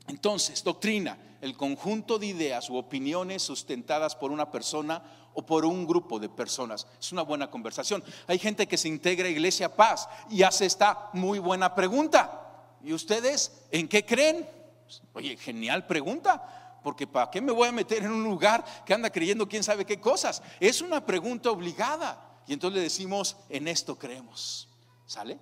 Entonces, 0.07 0.65
doctrina, 0.65 1.19
el 1.41 1.57
conjunto 1.57 2.19
de 2.19 2.27
ideas 2.27 2.71
u 2.71 2.77
opiniones 2.77 3.43
sustentadas 3.43 4.17
por 4.17 4.31
una 4.33 4.51
persona 4.51 5.03
o 5.35 5.45
por 5.45 5.65
un 5.65 5.87
grupo 5.87 6.19
de 6.19 6.29
personas. 6.29 6.87
Es 6.99 7.13
una 7.13 7.23
buena 7.23 7.51
conversación. 7.51 8.03
Hay 8.27 8.39
gente 8.39 8.67
que 8.67 8.79
se 8.79 8.89
integra 8.89 9.29
a 9.29 9.31
Iglesia 9.31 9.77
Paz 9.77 10.09
y 10.31 10.43
hace 10.43 10.67
esta 10.67 11.11
muy 11.13 11.39
buena 11.39 11.75
pregunta. 11.75 12.77
¿Y 12.83 12.93
ustedes 12.93 13.67
en 13.71 13.87
qué 13.87 14.05
creen? 14.05 14.49
Oye, 15.13 15.37
genial 15.37 15.87
pregunta 15.87 16.81
porque 16.83 17.07
¿para 17.07 17.31
qué 17.31 17.41
me 17.41 17.53
voy 17.53 17.69
a 17.69 17.73
meter 17.73 18.03
en 18.03 18.11
un 18.11 18.25
lugar 18.25 18.65
que 18.85 18.95
anda 18.95 19.11
creyendo 19.11 19.49
quién 19.49 19.63
sabe 19.63 19.85
qué 19.85 20.01
cosas? 20.01 20.43
Es 20.59 20.81
una 20.81 21.05
pregunta 21.05 21.51
obligada. 21.51 22.41
Y 22.47 22.55
entonces 22.55 22.77
le 22.77 22.83
decimos, 22.83 23.37
en 23.51 23.69
esto 23.69 23.99
creemos. 23.99 24.69
¿Sale? 25.07 25.39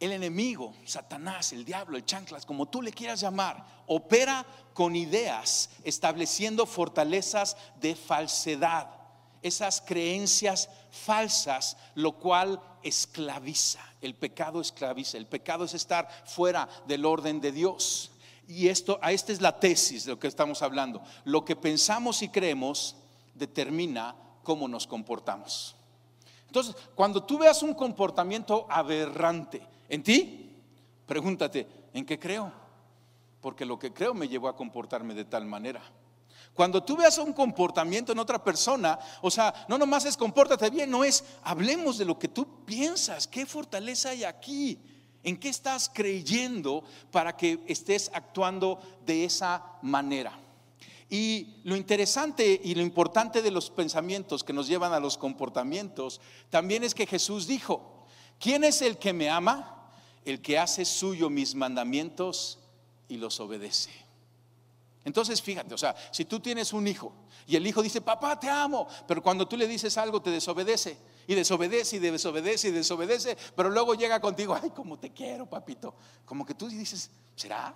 El 0.00 0.12
enemigo, 0.12 0.74
Satanás, 0.84 1.52
el 1.52 1.64
diablo, 1.64 1.96
el 1.96 2.04
chanclas, 2.04 2.46
como 2.46 2.66
tú 2.66 2.82
le 2.82 2.92
quieras 2.92 3.20
llamar, 3.20 3.64
opera 3.86 4.46
con 4.72 4.94
ideas, 4.94 5.70
estableciendo 5.82 6.66
fortalezas 6.66 7.56
de 7.80 7.96
falsedad, 7.96 8.88
esas 9.42 9.80
creencias 9.80 10.68
falsas, 10.90 11.76
lo 11.96 12.12
cual 12.12 12.60
esclaviza. 12.84 13.80
El 14.00 14.14
pecado 14.14 14.60
esclaviza. 14.60 15.18
El 15.18 15.26
pecado 15.26 15.64
es 15.64 15.74
estar 15.74 16.08
fuera 16.26 16.68
del 16.86 17.04
orden 17.04 17.40
de 17.40 17.50
Dios. 17.50 18.12
Y 18.46 18.68
esto, 18.68 19.00
a 19.02 19.10
esta 19.10 19.32
es 19.32 19.40
la 19.40 19.58
tesis 19.58 20.04
de 20.04 20.12
lo 20.12 20.18
que 20.20 20.28
estamos 20.28 20.62
hablando. 20.62 21.02
Lo 21.24 21.44
que 21.44 21.56
pensamos 21.56 22.22
y 22.22 22.28
creemos 22.28 22.94
determina 23.34 24.14
cómo 24.44 24.68
nos 24.68 24.86
comportamos. 24.86 25.74
Entonces, 26.46 26.76
cuando 26.94 27.24
tú 27.24 27.38
veas 27.38 27.62
un 27.62 27.74
comportamiento 27.74 28.66
aberrante 28.70 29.66
en 29.88 30.02
ti, 30.02 30.56
pregúntate, 31.06 31.66
¿en 31.94 32.04
qué 32.04 32.18
creo? 32.18 32.52
Porque 33.40 33.64
lo 33.64 33.78
que 33.78 33.92
creo 33.92 34.14
me 34.14 34.28
llevó 34.28 34.48
a 34.48 34.56
comportarme 34.56 35.14
de 35.14 35.24
tal 35.24 35.46
manera. 35.46 35.82
Cuando 36.54 36.82
tú 36.82 36.96
veas 36.96 37.18
un 37.18 37.32
comportamiento 37.32 38.12
en 38.12 38.18
otra 38.18 38.42
persona, 38.42 38.98
o 39.22 39.30
sea, 39.30 39.54
no 39.68 39.78
nomás 39.78 40.04
es 40.04 40.16
compórtate 40.16 40.70
bien, 40.70 40.90
no 40.90 41.04
es 41.04 41.24
hablemos 41.44 41.98
de 41.98 42.04
lo 42.04 42.18
que 42.18 42.28
tú 42.28 42.64
piensas, 42.64 43.28
qué 43.28 43.46
fortaleza 43.46 44.10
hay 44.10 44.24
aquí. 44.24 44.78
¿En 45.24 45.36
qué 45.36 45.48
estás 45.48 45.90
creyendo 45.92 46.84
para 47.10 47.36
que 47.36 47.62
estés 47.66 48.10
actuando 48.14 48.80
de 49.04 49.24
esa 49.24 49.64
manera? 49.82 50.32
Y 51.10 51.60
lo 51.64 51.76
interesante 51.76 52.60
y 52.62 52.74
lo 52.74 52.82
importante 52.82 53.42
de 53.42 53.50
los 53.50 53.70
pensamientos 53.70 54.44
que 54.44 54.52
nos 54.52 54.68
llevan 54.68 54.92
a 54.92 55.00
los 55.00 55.18
comportamientos 55.18 56.20
también 56.50 56.84
es 56.84 56.94
que 56.94 57.06
Jesús 57.06 57.46
dijo, 57.46 58.06
¿quién 58.38 58.62
es 58.62 58.82
el 58.82 58.98
que 58.98 59.12
me 59.12 59.30
ama? 59.30 59.77
El 60.24 60.40
que 60.40 60.58
hace 60.58 60.84
suyo 60.84 61.30
mis 61.30 61.54
mandamientos 61.54 62.58
y 63.08 63.16
los 63.16 63.40
obedece. 63.40 63.90
Entonces 65.04 65.40
fíjate, 65.40 65.74
o 65.74 65.78
sea, 65.78 65.96
si 66.10 66.24
tú 66.24 66.40
tienes 66.40 66.72
un 66.72 66.86
hijo 66.86 67.12
y 67.46 67.56
el 67.56 67.66
hijo 67.66 67.82
dice, 67.82 68.00
papá, 68.00 68.38
te 68.38 68.48
amo, 68.48 68.86
pero 69.06 69.22
cuando 69.22 69.48
tú 69.48 69.56
le 69.56 69.66
dices 69.66 69.96
algo 69.96 70.20
te 70.20 70.30
desobedece, 70.30 70.98
y 71.28 71.34
desobedece 71.34 71.96
y 71.96 71.98
desobedece 71.98 72.68
y 72.68 72.70
desobedece, 72.70 73.36
pero 73.54 73.68
luego 73.68 73.94
llega 73.94 74.18
contigo, 74.18 74.58
ay, 74.60 74.70
como 74.70 74.98
te 74.98 75.12
quiero, 75.12 75.44
papito. 75.44 75.94
Como 76.24 76.44
que 76.46 76.54
tú 76.54 76.68
dices, 76.68 77.10
¿será? 77.36 77.74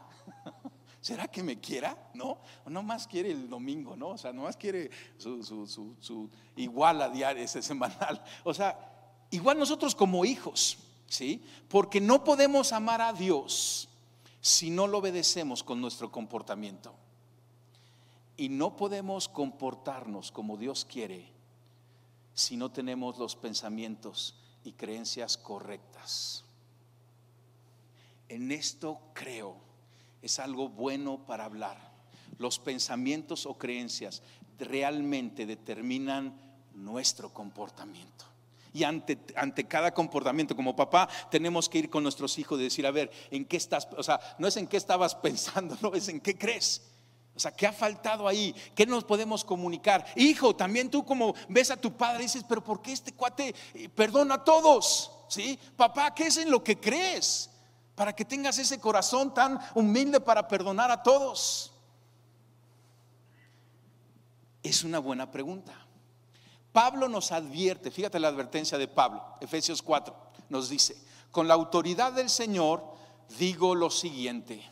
¿Será 1.03 1.29
que 1.29 1.43
me 1.43 1.61
quiera? 1.61 2.11
¿No? 2.15 2.39
No 2.65 2.83
más 2.83 3.07
quiere 3.07 3.31
el 3.31 3.51
domingo, 3.51 3.95
¿no? 3.95 4.09
O 4.09 4.19
sea, 4.19 4.33
no 4.33 4.45
más 4.45 4.57
quiere 4.57 4.91
su, 5.19 5.43
su, 5.45 5.67
su, 5.67 5.95
su 6.01 6.31
igual 6.57 7.03
a 7.03 7.11
diario, 7.11 7.45
ese 7.45 7.61
semanal. 7.61 8.25
O 8.43 8.55
sea, 8.55 8.79
igual 9.31 9.59
nosotros 9.59 9.95
como 9.95 10.25
hijos, 10.25 10.79
¿sí? 11.13 11.45
Porque 11.69 12.01
no 12.01 12.25
podemos 12.25 12.73
amar 12.73 13.03
a 13.03 13.13
Dios 13.13 13.89
si 14.41 14.71
no 14.71 14.87
lo 14.87 14.99
obedecemos 14.99 15.63
con 15.63 15.79
nuestro 15.81 16.11
comportamiento. 16.11 16.95
Y 18.39 18.49
no 18.49 18.77
podemos 18.77 19.29
comportarnos 19.29 20.33
como 20.33 20.57
Dios 20.57 20.87
quiere 20.87 21.31
si 22.33 22.57
no 22.57 22.71
tenemos 22.73 23.19
los 23.19 23.37
pensamientos 23.37 24.35
y 24.65 24.73
creencias 24.73 25.37
correctas. 25.37 26.45
En 28.31 28.51
esto 28.51 28.99
creo, 29.13 29.57
es 30.23 30.39
algo 30.39 30.71
bueno 30.71 31.27
para 31.27 31.45
hablar. 31.45 31.93
Los 32.39 32.59
pensamientos 32.59 33.45
o 33.45 33.59
creencias 33.59 34.23
realmente 34.59 35.45
determinan 35.45 36.35
nuestro 36.75 37.35
comportamiento. 37.35 38.32
Y 38.73 38.85
ante, 38.85 39.19
ante, 39.37 39.65
cada 39.65 39.93
comportamiento, 39.93 40.57
como 40.57 40.75
papá, 40.75 41.09
tenemos 41.31 41.69
que 41.69 41.79
ir 41.79 41.91
con 41.91 42.03
nuestros 42.03 42.39
hijos 42.39 42.59
y 42.59 42.65
decir, 42.65 42.87
a 42.87 42.91
ver, 42.91 43.11
¿en 43.31 43.45
qué 43.45 43.57
estás? 43.57 43.87
O 43.97 44.03
sea, 44.03 44.19
no 44.39 44.49
es 44.49 44.57
en 44.57 44.67
qué 44.67 44.77
estabas 44.77 45.15
pensando, 45.23 45.77
no 45.83 45.95
es 45.95 46.09
en 46.09 46.21
qué 46.21 46.39
crees. 46.39 46.83
O 47.35 47.41
sea, 47.41 47.51
¿qué 47.51 47.67
ha 47.67 47.73
faltado 47.73 48.29
ahí? 48.29 48.55
¿Qué 48.75 48.85
nos 48.85 49.05
podemos 49.05 49.45
comunicar? 49.45 50.05
Hijo, 50.17 50.55
también 50.55 50.91
tú 50.91 51.05
como 51.05 51.35
ves 51.49 51.71
a 51.71 51.81
tu 51.81 51.97
padre 51.97 52.25
dices, 52.25 52.45
pero 52.47 52.63
¿por 52.63 52.83
qué 52.83 52.93
este 52.93 53.13
cuate 53.13 53.55
eh, 53.75 53.89
perdona 53.89 54.35
a 54.35 54.45
todos? 54.45 55.11
¿Sí? 55.29 55.59
Papá, 55.77 56.15
¿qué 56.15 56.27
es 56.27 56.37
en 56.37 56.51
lo 56.51 56.63
que 56.63 56.79
crees? 56.79 57.51
Para 57.95 58.15
que 58.15 58.27
tengas 58.27 58.59
ese 58.59 58.79
corazón 58.79 59.33
tan 59.33 59.59
humilde 59.75 60.21
para 60.21 60.47
perdonar 60.47 60.91
a 60.91 61.03
todos. 61.03 61.73
Es 64.63 64.85
una 64.85 64.99
buena 64.99 65.31
pregunta. 65.31 65.82
Pablo 66.73 67.09
nos 67.09 67.33
advierte, 67.33 67.91
fíjate 67.91 68.19
la 68.19 68.29
advertencia 68.29 68.79
de 68.79 68.89
Pablo, 68.89 69.23
Efesios 69.41 69.83
4, 69.83 70.15
nos 70.49 70.69
dice, 70.69 70.97
con 71.31 71.47
la 71.47 71.55
autoridad 71.55 72.13
del 72.13 72.31
Señor 72.31 72.83
digo 73.39 73.75
lo 73.75 73.91
siguiente, 73.91 74.63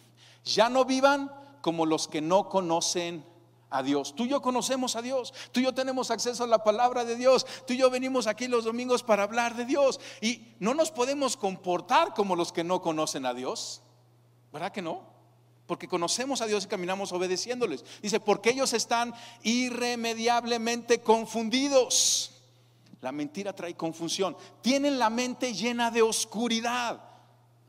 ya 0.45 0.69
no 0.69 0.85
vivan 0.85 1.31
como 1.61 1.85
los 1.87 2.09
que 2.09 2.21
no 2.21 2.49
conocen 2.49 3.25
a 3.69 3.83
Dios. 3.83 4.15
Tú 4.15 4.25
y 4.25 4.29
yo 4.29 4.43
conocemos 4.43 4.97
a 4.97 5.03
Dios, 5.03 5.33
tú 5.53 5.61
y 5.61 5.65
yo 5.65 5.75
tenemos 5.75 6.11
acceso 6.11 6.45
a 6.45 6.47
la 6.47 6.65
palabra 6.65 7.05
de 7.05 7.17
Dios, 7.17 7.47
tú 7.67 7.75
y 7.75 7.79
yo 7.79 7.91
venimos 7.91 8.27
aquí 8.27 8.49
los 8.49 8.65
domingos 8.65 9.03
para 9.03 9.23
hablar 9.23 9.55
de 9.55 9.65
Dios 9.65 10.01
y 10.21 10.55
no 10.59 10.75
nos 10.75 10.91
podemos 10.91 11.37
comportar 11.37 12.15
como 12.15 12.35
los 12.35 12.53
que 12.53 12.65
no 12.65 12.83
conocen 12.83 13.27
a 13.27 13.35
Dios, 13.35 13.83
¿verdad 14.53 14.73
que 14.73 14.83
no? 14.83 15.10
Porque 15.71 15.87
conocemos 15.87 16.41
a 16.41 16.47
Dios 16.47 16.65
y 16.65 16.67
caminamos 16.67 17.13
obedeciéndoles. 17.13 17.85
Dice, 18.03 18.19
porque 18.19 18.51
ellos 18.51 18.73
están 18.73 19.15
irremediablemente 19.45 21.01
confundidos. 21.01 22.33
La 23.01 23.13
mentira 23.13 23.53
trae 23.53 23.77
confusión. 23.77 24.37
Tienen 24.63 24.99
la 24.99 25.11
mente 25.11 25.55
llena 25.55 25.93
de 25.93 26.03
oscuridad. 26.03 27.01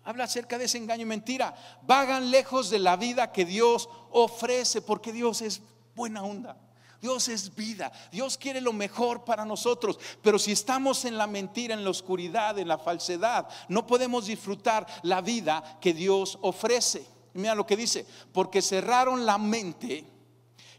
Habla 0.03 0.23
acerca 0.23 0.57
de 0.57 0.65
ese 0.65 0.79
engaño 0.79 1.03
y 1.03 1.05
mentira. 1.05 1.53
Vagan 1.83 2.31
lejos 2.31 2.71
de 2.71 2.79
la 2.79 2.95
vida 2.95 3.31
que 3.31 3.45
Dios 3.45 3.87
ofrece, 4.09 4.81
porque 4.81 5.13
Dios 5.13 5.43
es 5.43 5.61
buena 5.93 6.23
onda. 6.23 6.57
Dios 7.03 7.27
es 7.27 7.53
vida. 7.53 7.91
Dios 8.11 8.35
quiere 8.35 8.61
lo 8.61 8.73
mejor 8.73 9.23
para 9.25 9.45
nosotros. 9.45 9.99
Pero 10.23 10.39
si 10.39 10.53
estamos 10.53 11.05
en 11.05 11.19
la 11.19 11.27
mentira, 11.27 11.75
en 11.75 11.83
la 11.83 11.91
oscuridad, 11.91 12.57
en 12.57 12.67
la 12.67 12.79
falsedad, 12.79 13.47
no 13.69 13.85
podemos 13.85 14.25
disfrutar 14.25 14.87
la 15.03 15.21
vida 15.21 15.77
que 15.79 15.93
Dios 15.93 16.39
ofrece. 16.41 17.20
Mira 17.33 17.55
lo 17.55 17.65
que 17.65 17.77
dice, 17.77 18.05
porque 18.33 18.61
cerraron 18.61 19.25
la 19.25 19.37
mente 19.37 20.05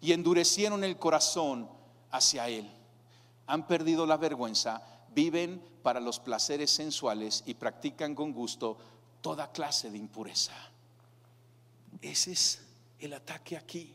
y 0.01 0.13
endurecieron 0.13 0.85
el 0.85 0.99
corazón 0.99 1.69
hacia 2.11 2.49
Él. 2.49 2.71
Han 3.47 3.67
perdido 3.67 4.07
la 4.07 4.17
vergüenza, 4.17 4.83
viven 5.15 5.63
para 5.83 6.01
los 6.01 6.21
placeres 6.21 6.71
sensuales 6.71 7.43
y 7.47 7.55
practican 7.55 8.15
con 8.15 8.33
gusto 8.33 8.79
toda 9.21 9.53
clase 9.53 9.91
de 9.91 9.99
impureza. 9.99 10.53
Ese 12.01 12.33
es 12.33 12.63
el 12.99 13.15
ataque 13.15 13.57
aquí. 13.57 13.95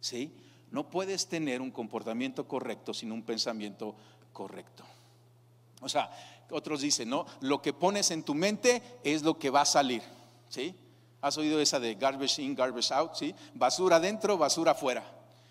¿Sí? 0.00 0.32
No 0.70 0.88
puedes 0.88 1.26
tener 1.26 1.60
un 1.60 1.70
comportamiento 1.70 2.46
correcto 2.46 2.94
sin 2.94 3.10
un 3.10 3.22
pensamiento 3.22 3.94
correcto. 4.32 4.84
O 5.80 5.88
sea, 5.88 6.10
otros 6.50 6.80
dicen, 6.80 7.08
¿no? 7.08 7.26
Lo 7.40 7.62
que 7.62 7.72
pones 7.72 8.10
en 8.10 8.22
tu 8.22 8.34
mente 8.34 8.82
es 9.02 9.22
lo 9.22 9.38
que 9.38 9.50
va 9.50 9.62
a 9.62 9.66
salir. 9.66 10.02
¿Sí? 10.48 10.74
¿Has 11.20 11.36
oído 11.36 11.60
esa 11.60 11.80
de 11.80 11.94
garbage 11.94 12.40
in, 12.42 12.54
garbage 12.54 12.92
out? 12.92 13.14
¿Sí? 13.14 13.34
Basura 13.54 13.96
adentro, 13.96 14.38
basura 14.38 14.72
afuera. 14.72 15.04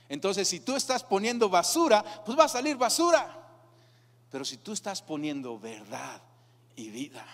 Entonces, 0.09 0.47
si 0.47 0.61
tú 0.61 0.75
estás 0.75 1.03
poniendo 1.03 1.49
basura, 1.49 2.03
pues 2.25 2.37
va 2.37 2.45
a 2.45 2.49
salir 2.49 2.77
basura. 2.77 3.37
Pero 4.29 4.45
si 4.45 4.57
tú 4.57 4.71
estás 4.71 5.01
poniendo 5.01 5.59
verdad 5.59 6.21
y 6.75 6.89
vida, 6.89 7.25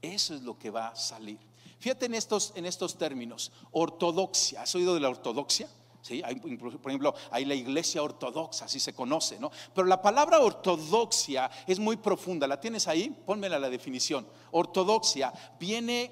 eso 0.00 0.34
es 0.34 0.42
lo 0.42 0.58
que 0.58 0.70
va 0.70 0.88
a 0.88 0.96
salir. 0.96 1.38
Fíjate 1.78 2.06
en 2.06 2.14
estos, 2.14 2.52
en 2.54 2.66
estos 2.66 2.96
términos. 2.96 3.50
Ortodoxia. 3.72 4.62
¿Has 4.62 4.74
oído 4.74 4.94
de 4.94 5.00
la 5.00 5.08
ortodoxia? 5.08 5.68
¿Sí? 6.02 6.22
por 6.58 6.90
ejemplo, 6.90 7.14
hay 7.30 7.44
la 7.44 7.54
iglesia 7.54 8.02
ortodoxa, 8.02 8.64
así 8.64 8.80
se 8.80 8.94
conoce, 8.94 9.38
¿no? 9.38 9.50
Pero 9.74 9.86
la 9.86 10.00
palabra 10.00 10.40
ortodoxia 10.40 11.50
es 11.66 11.78
muy 11.78 11.96
profunda. 11.96 12.46
¿La 12.46 12.58
tienes 12.58 12.88
ahí? 12.88 13.10
Pónmela 13.10 13.58
la 13.58 13.68
definición. 13.68 14.26
Ortodoxia 14.52 15.32
viene 15.58 16.10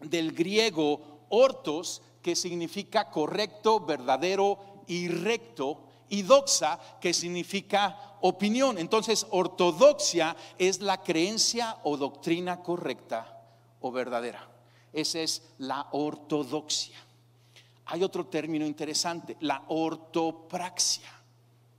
del 0.00 0.32
griego 0.32 1.26
ortos, 1.28 2.02
que 2.22 2.36
significa 2.36 3.10
correcto, 3.10 3.80
verdadero 3.80 4.58
y 4.86 5.08
recto, 5.08 5.84
y 6.08 6.22
doxa, 6.22 6.78
que 7.00 7.12
significa 7.12 8.16
opinión. 8.22 8.78
Entonces, 8.78 9.26
ortodoxia 9.30 10.36
es 10.58 10.80
la 10.80 11.02
creencia 11.02 11.78
o 11.84 11.96
doctrina 11.96 12.62
correcta 12.62 13.42
o 13.80 13.92
verdadera. 13.92 14.48
Esa 14.92 15.20
es 15.20 15.42
la 15.58 15.88
ortodoxia. 15.92 16.96
Hay 17.86 18.02
otro 18.02 18.26
término 18.26 18.66
interesante, 18.66 19.36
la 19.40 19.64
ortopraxia. 19.68 21.10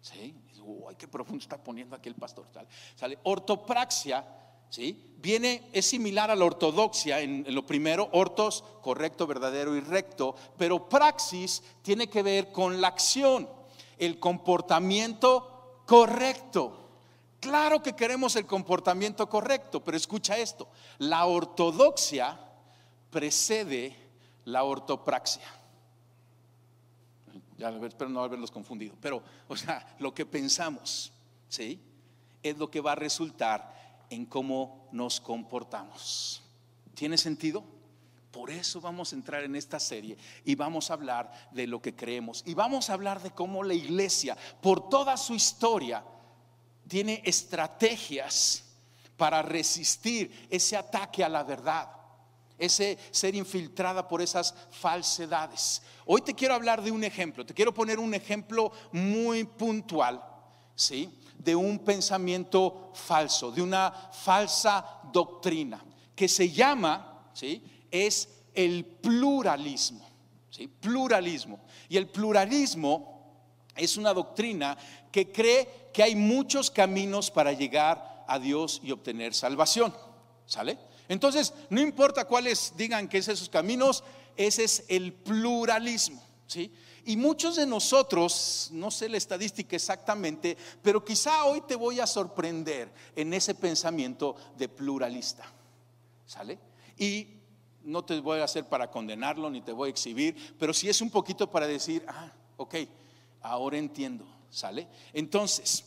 ¿Sí? 0.01 0.34
Uy, 0.63 0.95
qué 0.95 1.08
profundo 1.08 1.41
está 1.41 1.58
poniendo 1.58 1.95
aquí 1.95 2.10
el 2.10 2.15
pastor. 2.15 2.47
¿Sale? 2.95 3.17
Ortopraxia, 3.23 4.25
¿sí? 4.69 5.05
Viene, 5.21 5.69
es 5.73 5.86
similar 5.86 6.32
a 6.32 6.36
la 6.36 6.45
ortodoxia 6.45 7.19
en, 7.19 7.43
lo 7.53 7.65
primero, 7.65 8.10
ortos, 8.13 8.63
correcto, 8.82 9.27
verdadero 9.27 9.75
y 9.75 9.82
recto, 9.82 10.36
pero 10.58 10.88
praxis 10.88 11.62
tiene 11.82 12.08
que 12.08 12.23
ver 12.23 12.51
con 12.51 12.79
la 12.79 12.88
acción, 12.88 13.49
el 13.97 14.17
comportamiento 14.17 15.82
correcto. 15.86 16.77
Claro 17.41 17.84
que 17.84 17.95
queremos 17.95 18.36
el 18.38 18.45
comportamiento 18.45 19.27
correcto, 19.27 19.84
pero 19.84 19.97
escucha 19.97 20.38
esto, 20.38 20.69
la 20.99 21.25
ortodoxia 21.25 22.39
precede 23.10 23.95
la 24.45 24.63
ortopraxia. 24.63 25.43
Ya 27.58 27.69
espero 27.69 28.10
no 28.10 28.23
haberlos 28.23 28.51
confundido, 28.51 28.95
pero 29.01 29.21
o 29.49 29.58
sea, 29.58 29.95
lo 29.99 30.13
que 30.13 30.25
pensamos, 30.25 31.12
¿sí? 31.49 31.77
Es 32.41 32.58
lo 32.58 32.71
que 32.71 32.79
va 32.79 32.93
a 32.93 32.95
resultar 32.95 33.78
en 34.09 34.25
cómo 34.25 34.89
nos 34.91 35.19
comportamos. 35.19 36.43
¿Tiene 36.93 37.17
sentido? 37.17 37.63
Por 38.31 38.51
eso 38.51 38.79
vamos 38.79 39.11
a 39.11 39.15
entrar 39.15 39.43
en 39.43 39.55
esta 39.55 39.79
serie 39.79 40.17
y 40.45 40.55
vamos 40.55 40.89
a 40.89 40.93
hablar 40.93 41.49
de 41.51 41.65
lo 41.65 41.81
que 41.81 41.95
creemos 41.95 42.43
y 42.45 42.53
vamos 42.53 42.89
a 42.89 42.93
hablar 42.93 43.21
de 43.21 43.31
cómo 43.31 43.63
la 43.63 43.73
iglesia, 43.73 44.37
por 44.61 44.87
toda 44.89 45.17
su 45.17 45.33
historia, 45.33 46.03
tiene 46.87 47.21
estrategias 47.25 48.63
para 49.17 49.41
resistir 49.41 50.47
ese 50.49 50.77
ataque 50.77 51.23
a 51.23 51.29
la 51.29 51.43
verdad, 51.43 51.89
ese 52.57 52.97
ser 53.11 53.35
infiltrada 53.35 54.07
por 54.07 54.21
esas 54.21 54.53
falsedades. 54.71 55.81
Hoy 56.05 56.21
te 56.21 56.33
quiero 56.33 56.53
hablar 56.53 56.81
de 56.81 56.91
un 56.91 57.03
ejemplo, 57.03 57.45
te 57.45 57.53
quiero 57.53 57.73
poner 57.73 57.99
un 57.99 58.13
ejemplo 58.13 58.71
muy 58.91 59.43
puntual, 59.43 60.23
¿sí? 60.75 61.09
De 61.39 61.56
un 61.56 61.80
pensamiento 61.80 62.91
falso, 62.93 63.52
de 63.52 63.62
una 63.62 63.91
falsa 63.91 65.02
doctrina 65.12 65.84
que 66.19 66.28
se 66.28 66.52
llama, 66.52 67.30
¿sí? 67.34 67.63
es 67.89 68.28
el 68.54 68.84
pluralismo. 68.84 70.06
¿sí? 70.49 70.67
Pluralismo. 70.67 71.62
Y 71.88 71.95
el 71.95 72.10
pluralismo 72.10 73.63
es 73.73 73.95
una 73.95 74.13
doctrina 74.13 74.78
que 75.13 75.32
cree 75.32 75.89
que 75.93 76.04
hay 76.04 76.15
muchos 76.15 76.69
caminos 76.69 77.32
para 77.32 77.54
llegar 77.54 78.25
a 78.28 78.38
Dios 78.38 78.82
y 78.84 78.91
obtener 78.91 79.34
salvación. 79.34 79.95
¿Sale? 80.45 80.78
Entonces, 81.08 81.54
no 81.69 81.80
importa 81.80 82.25
cuáles 82.25 82.73
digan 82.75 83.08
que 83.08 83.19
es 83.19 83.30
esos 83.30 83.47
caminos, 83.47 84.04
ese 84.36 84.65
es 84.65 84.84
el 84.89 85.13
pluralismo. 85.13 86.21
¿sí? 86.47 86.73
Y 87.05 87.17
muchos 87.17 87.55
de 87.55 87.65
nosotros, 87.65 88.69
no 88.71 88.91
sé 88.91 89.09
la 89.09 89.17
estadística 89.17 89.75
exactamente, 89.75 90.57
pero 90.81 91.03
quizá 91.03 91.45
hoy 91.45 91.62
te 91.62 91.75
voy 91.75 91.99
a 91.99 92.07
sorprender 92.07 92.91
en 93.15 93.33
ese 93.33 93.55
pensamiento 93.55 94.35
de 94.57 94.69
pluralista. 94.69 95.45
¿Sale? 96.25 96.59
Y 96.97 97.39
no 97.83 98.03
te 98.03 98.19
voy 98.19 98.39
a 98.39 98.43
hacer 98.43 98.65
para 98.65 98.91
condenarlo 98.91 99.49
ni 99.49 99.62
te 99.62 99.71
voy 99.71 99.88
a 99.88 99.91
exhibir, 99.91 100.55
pero 100.59 100.73
sí 100.73 100.89
es 100.89 101.01
un 101.01 101.09
poquito 101.09 101.49
para 101.49 101.67
decir, 101.67 102.05
ah, 102.07 102.31
ok, 102.57 102.75
ahora 103.41 103.77
entiendo, 103.77 104.25
¿sale? 104.49 104.88
Entonces, 105.13 105.85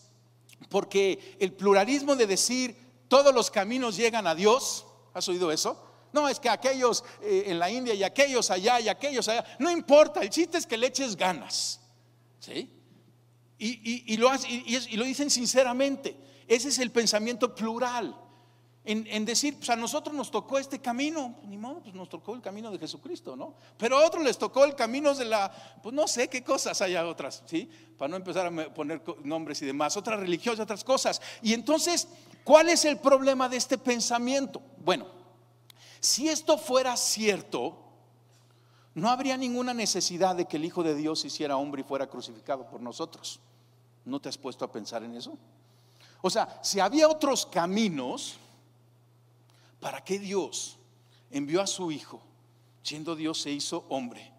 porque 0.68 1.36
el 1.38 1.52
pluralismo 1.52 2.16
de 2.16 2.26
decir 2.26 2.76
todos 3.08 3.34
los 3.34 3.50
caminos 3.50 3.96
llegan 3.96 4.26
a 4.26 4.34
Dios, 4.34 4.86
¿has 5.12 5.28
oído 5.28 5.52
eso? 5.52 5.91
No, 6.12 6.28
es 6.28 6.38
que 6.38 6.48
aquellos 6.48 7.04
eh, 7.22 7.44
en 7.46 7.58
la 7.58 7.70
India 7.70 7.94
y 7.94 8.02
aquellos 8.02 8.50
allá 8.50 8.80
y 8.80 8.88
aquellos 8.88 9.28
allá. 9.28 9.44
No 9.58 9.70
importa, 9.70 10.20
el 10.20 10.30
chiste 10.30 10.58
es 10.58 10.66
que 10.66 10.76
le 10.76 10.88
eches 10.88 11.16
ganas. 11.16 11.80
¿Sí? 12.38 12.70
Y, 13.58 14.16
lo, 14.16 14.28
y 14.48 14.96
lo 14.96 15.04
dicen 15.04 15.30
sinceramente. 15.30 16.16
Ese 16.48 16.68
es 16.68 16.78
el 16.78 16.90
pensamiento 16.90 17.54
plural. 17.54 18.16
En, 18.84 19.24
decir, 19.24 19.56
pues 19.58 19.70
a 19.70 19.76
nosotros 19.76 20.12
nos 20.12 20.32
tocó 20.32 20.58
este 20.58 20.80
camino, 20.80 21.36
ni 21.44 21.56
modo, 21.56 21.80
pues 21.80 21.94
nos 21.94 22.08
tocó 22.08 22.34
el 22.34 22.40
camino 22.40 22.68
de 22.72 22.78
Jesucristo, 22.78 23.36
¿no? 23.36 23.54
Pero 23.78 23.96
a 23.96 24.04
otros 24.04 24.24
les 24.24 24.36
tocó 24.36 24.64
el 24.64 24.74
camino 24.74 25.14
de 25.14 25.24
la, 25.24 25.52
pues 25.80 25.94
no 25.94 26.08
sé 26.08 26.28
qué 26.28 26.42
cosas 26.42 26.82
haya 26.82 27.06
otras, 27.06 27.44
¿sí? 27.46 27.70
Para 27.96 28.08
no 28.08 28.16
empezar 28.16 28.46
a 28.46 28.74
poner 28.74 29.00
nombres 29.22 29.62
y 29.62 29.66
demás, 29.66 29.96
otras 29.96 30.18
religiones, 30.18 30.58
otras 30.58 30.82
cosas. 30.82 31.22
Y 31.42 31.52
entonces, 31.52 32.08
¿cuál 32.42 32.70
es 32.70 32.84
el 32.84 32.98
problema 32.98 33.48
de 33.48 33.58
este 33.58 33.78
pensamiento? 33.78 34.60
Bueno, 34.78 35.06
si 36.02 36.28
esto 36.28 36.58
fuera 36.58 36.96
cierto, 36.96 37.78
no 38.94 39.08
habría 39.08 39.36
ninguna 39.36 39.72
necesidad 39.72 40.34
de 40.34 40.46
que 40.46 40.56
el 40.56 40.64
Hijo 40.64 40.82
de 40.82 40.96
Dios 40.96 41.24
hiciera 41.24 41.56
hombre 41.56 41.82
y 41.82 41.84
fuera 41.84 42.08
crucificado 42.08 42.66
por 42.66 42.80
nosotros. 42.80 43.38
¿No 44.04 44.20
te 44.20 44.28
has 44.28 44.36
puesto 44.36 44.64
a 44.64 44.72
pensar 44.72 45.04
en 45.04 45.14
eso? 45.14 45.38
O 46.20 46.28
sea, 46.28 46.58
si 46.60 46.80
había 46.80 47.08
otros 47.08 47.46
caminos, 47.46 48.34
¿para 49.78 50.02
qué 50.02 50.18
Dios 50.18 50.76
envió 51.30 51.62
a 51.62 51.68
su 51.68 51.92
Hijo? 51.92 52.20
Siendo 52.82 53.14
Dios 53.14 53.40
se 53.40 53.52
hizo 53.52 53.84
hombre, 53.88 54.32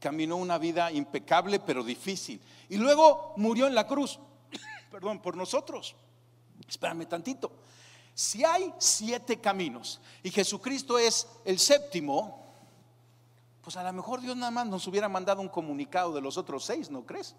caminó 0.00 0.38
una 0.38 0.56
vida 0.56 0.90
impecable 0.90 1.60
pero 1.60 1.84
difícil 1.84 2.40
y 2.70 2.78
luego 2.78 3.34
murió 3.36 3.66
en 3.66 3.74
la 3.74 3.86
cruz, 3.86 4.18
perdón, 4.90 5.20
por 5.20 5.36
nosotros. 5.36 5.94
Espérame 6.66 7.06
tantito. 7.06 7.52
Si 8.14 8.44
hay 8.44 8.72
siete 8.78 9.40
caminos 9.40 10.00
y 10.22 10.30
Jesucristo 10.30 10.98
es 10.98 11.26
el 11.44 11.58
séptimo, 11.58 12.54
pues 13.62 13.76
a 13.76 13.82
lo 13.82 13.92
mejor 13.92 14.20
Dios 14.20 14.36
nada 14.36 14.50
más 14.50 14.66
nos 14.66 14.86
hubiera 14.86 15.08
mandado 15.08 15.40
un 15.40 15.48
comunicado 15.48 16.12
de 16.14 16.20
los 16.20 16.36
otros 16.36 16.64
seis, 16.64 16.90
¿no 16.90 17.06
crees? 17.06 17.34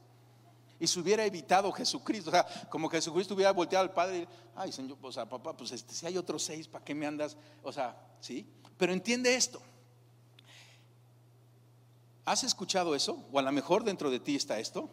y 0.81 0.87
se 0.87 0.99
hubiera 0.99 1.23
evitado 1.23 1.71
Jesucristo. 1.71 2.31
O 2.31 2.33
sea, 2.33 2.43
como 2.67 2.89
Jesucristo 2.89 3.35
hubiera 3.35 3.53
volteado 3.53 3.83
al 3.83 3.93
Padre, 3.93 4.27
ay 4.55 4.71
Señor, 4.71 4.97
o 4.99 5.11
sea, 5.11 5.29
papá, 5.29 5.55
pues 5.55 5.71
este, 5.71 5.93
si 5.93 6.07
hay 6.07 6.17
otros 6.17 6.41
seis, 6.41 6.67
¿para 6.67 6.83
qué 6.83 6.95
me 6.95 7.05
andas? 7.05 7.37
O 7.61 7.71
sea, 7.71 7.95
¿sí? 8.19 8.47
Pero 8.79 8.91
entiende 8.91 9.35
esto. 9.35 9.61
¿Has 12.25 12.43
escuchado 12.43 12.95
eso? 12.95 13.23
O 13.31 13.37
a 13.37 13.43
lo 13.43 13.51
mejor 13.51 13.83
dentro 13.83 14.09
de 14.09 14.19
ti 14.19 14.35
está 14.35 14.57
esto. 14.57 14.89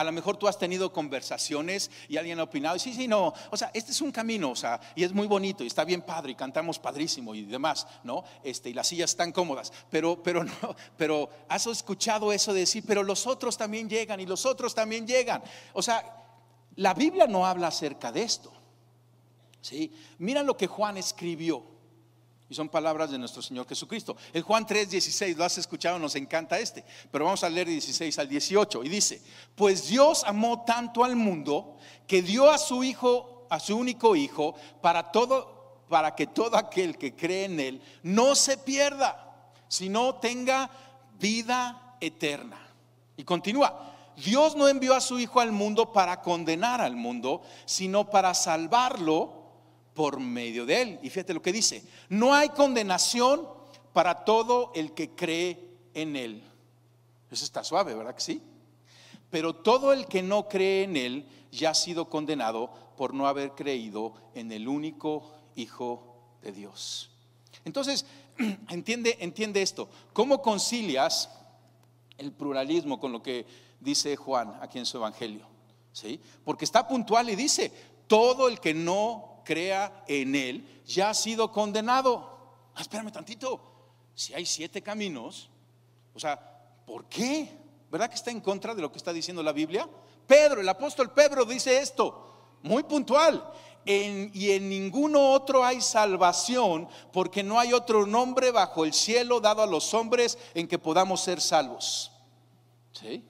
A 0.00 0.04
lo 0.04 0.12
mejor 0.12 0.38
tú 0.38 0.48
has 0.48 0.58
tenido 0.58 0.94
conversaciones 0.94 1.90
y 2.08 2.16
alguien 2.16 2.40
ha 2.40 2.44
opinado, 2.44 2.78
sí, 2.78 2.94
sí, 2.94 3.06
no, 3.06 3.34
o 3.50 3.56
sea, 3.58 3.70
este 3.74 3.92
es 3.92 4.00
un 4.00 4.10
camino, 4.10 4.50
o 4.50 4.56
sea, 4.56 4.80
y 4.94 5.04
es 5.04 5.12
muy 5.12 5.26
bonito 5.26 5.62
y 5.62 5.66
está 5.66 5.84
bien 5.84 6.00
padre 6.00 6.32
y 6.32 6.34
cantamos 6.34 6.78
padrísimo 6.78 7.34
y 7.34 7.42
demás, 7.42 7.86
¿no? 8.02 8.24
Este, 8.42 8.70
y 8.70 8.72
las 8.72 8.88
sillas 8.88 9.10
están 9.10 9.30
cómodas, 9.30 9.70
pero, 9.90 10.22
pero 10.22 10.42
no, 10.42 10.74
pero 10.96 11.28
has 11.50 11.66
escuchado 11.66 12.32
eso 12.32 12.54
de 12.54 12.60
decir, 12.60 12.82
pero 12.86 13.02
los 13.02 13.26
otros 13.26 13.58
también 13.58 13.90
llegan 13.90 14.20
y 14.20 14.24
los 14.24 14.46
otros 14.46 14.74
también 14.74 15.06
llegan. 15.06 15.42
O 15.74 15.82
sea, 15.82 16.02
la 16.76 16.94
Biblia 16.94 17.26
no 17.26 17.44
habla 17.44 17.66
acerca 17.66 18.10
de 18.10 18.22
esto, 18.22 18.50
¿sí? 19.60 19.92
Mira 20.16 20.42
lo 20.42 20.56
que 20.56 20.66
Juan 20.66 20.96
escribió. 20.96 21.62
Y 22.50 22.54
son 22.54 22.68
palabras 22.68 23.12
de 23.12 23.18
nuestro 23.18 23.40
Señor 23.42 23.68
Jesucristo. 23.68 24.16
El 24.32 24.42
Juan 24.42 24.66
3, 24.66 24.90
16, 24.90 25.36
lo 25.36 25.44
has 25.44 25.56
escuchado, 25.56 26.00
nos 26.00 26.16
encanta 26.16 26.58
este. 26.58 26.84
Pero 27.12 27.24
vamos 27.24 27.44
a 27.44 27.48
leer 27.48 27.68
16 27.68 28.18
al 28.18 28.28
18. 28.28 28.82
Y 28.82 28.88
dice, 28.88 29.22
pues 29.54 29.86
Dios 29.86 30.24
amó 30.26 30.64
tanto 30.64 31.04
al 31.04 31.14
mundo 31.14 31.76
que 32.08 32.22
dio 32.22 32.50
a 32.50 32.58
su 32.58 32.82
Hijo, 32.82 33.46
a 33.50 33.60
su 33.60 33.78
único 33.78 34.16
Hijo, 34.16 34.56
para 34.82 35.12
todo, 35.12 35.84
para 35.88 36.16
que 36.16 36.26
todo 36.26 36.56
aquel 36.56 36.98
que 36.98 37.14
cree 37.14 37.44
en 37.44 37.60
Él 37.60 37.82
no 38.02 38.34
se 38.34 38.58
pierda, 38.58 39.52
sino 39.68 40.16
tenga 40.16 40.68
vida 41.20 41.96
eterna. 42.00 42.58
Y 43.16 43.22
continúa. 43.22 43.94
Dios 44.16 44.56
no 44.56 44.66
envió 44.66 44.96
a 44.96 45.00
su 45.00 45.20
Hijo 45.20 45.38
al 45.38 45.52
mundo 45.52 45.92
para 45.92 46.20
condenar 46.20 46.80
al 46.80 46.96
mundo, 46.96 47.42
sino 47.64 48.10
para 48.10 48.34
salvarlo 48.34 49.39
por 49.94 50.20
medio 50.20 50.66
de 50.66 50.82
él. 50.82 50.98
Y 51.02 51.10
fíjate 51.10 51.34
lo 51.34 51.42
que 51.42 51.52
dice, 51.52 51.82
no 52.08 52.34
hay 52.34 52.50
condenación 52.50 53.48
para 53.92 54.24
todo 54.24 54.72
el 54.74 54.92
que 54.92 55.10
cree 55.10 55.70
en 55.94 56.16
él. 56.16 56.42
Eso 57.30 57.44
está 57.44 57.64
suave, 57.64 57.94
¿verdad 57.94 58.14
que 58.14 58.20
sí? 58.20 58.42
Pero 59.30 59.54
todo 59.54 59.92
el 59.92 60.06
que 60.06 60.22
no 60.22 60.48
cree 60.48 60.84
en 60.84 60.96
él 60.96 61.26
ya 61.52 61.70
ha 61.70 61.74
sido 61.74 62.08
condenado 62.08 62.70
por 62.96 63.14
no 63.14 63.26
haber 63.26 63.52
creído 63.52 64.14
en 64.34 64.52
el 64.52 64.68
único 64.68 65.30
Hijo 65.56 66.16
de 66.42 66.52
Dios. 66.52 67.10
Entonces, 67.64 68.06
entiende, 68.70 69.16
entiende 69.20 69.62
esto. 69.62 69.88
¿Cómo 70.12 70.40
concilias 70.40 71.28
el 72.18 72.32
pluralismo 72.32 73.00
con 73.00 73.12
lo 73.12 73.22
que 73.22 73.46
dice 73.80 74.16
Juan 74.16 74.58
aquí 74.60 74.78
en 74.78 74.86
su 74.86 74.98
Evangelio? 74.98 75.46
¿Sí? 75.92 76.20
Porque 76.44 76.64
está 76.64 76.86
puntual 76.86 77.28
y 77.30 77.36
dice, 77.36 77.72
todo 78.06 78.48
el 78.48 78.60
que 78.60 78.74
no 78.74 79.29
crea 79.44 80.04
en 80.06 80.34
Él 80.34 80.82
ya 80.86 81.10
ha 81.10 81.14
sido 81.14 81.50
condenado. 81.52 82.38
Ah, 82.74 82.82
espérame 82.82 83.12
tantito. 83.12 83.60
Si 84.14 84.34
hay 84.34 84.44
siete 84.44 84.82
caminos, 84.82 85.50
o 86.14 86.20
sea, 86.20 86.38
¿por 86.86 87.06
qué? 87.06 87.56
¿Verdad 87.90 88.08
que 88.08 88.16
está 88.16 88.30
en 88.30 88.40
contra 88.40 88.74
de 88.74 88.82
lo 88.82 88.90
que 88.92 88.98
está 88.98 89.12
diciendo 89.12 89.42
la 89.42 89.52
Biblia? 89.52 89.88
Pedro, 90.26 90.60
el 90.60 90.68
apóstol 90.68 91.12
Pedro 91.12 91.44
dice 91.44 91.78
esto, 91.78 92.56
muy 92.62 92.82
puntual. 92.82 93.52
y 93.84 94.50
en 94.50 94.68
ninguno 94.68 95.32
otro 95.32 95.64
hay 95.64 95.80
salvación, 95.80 96.86
porque 97.12 97.42
no 97.42 97.58
hay 97.58 97.72
otro 97.72 98.06
nombre 98.06 98.50
bajo 98.50 98.84
el 98.84 98.92
cielo 98.92 99.40
dado 99.40 99.62
a 99.62 99.66
los 99.66 99.94
hombres 99.94 100.38
en 100.54 100.68
que 100.68 100.78
podamos 100.78 101.22
ser 101.22 101.40
salvos. 101.40 102.12
¿Sí? 102.92 103.24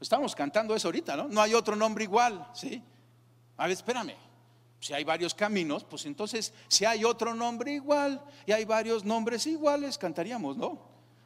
Estamos 0.00 0.34
cantando 0.34 0.74
eso 0.74 0.88
ahorita, 0.88 1.16
¿no? 1.16 1.28
No 1.28 1.40
hay 1.40 1.54
otro 1.54 1.74
nombre 1.74 2.04
igual, 2.04 2.46
¿sí? 2.52 2.82
A 3.56 3.64
ver, 3.64 3.72
espérame. 3.72 4.14
Si 4.86 4.94
hay 4.94 5.02
varios 5.02 5.34
caminos, 5.34 5.82
pues 5.82 6.06
entonces 6.06 6.52
si 6.68 6.84
hay 6.84 7.04
otro 7.04 7.34
nombre 7.34 7.72
igual 7.72 8.22
y 8.46 8.52
hay 8.52 8.64
varios 8.64 9.04
nombres 9.04 9.44
iguales, 9.48 9.98
cantaríamos, 9.98 10.56
¿no? 10.56 10.78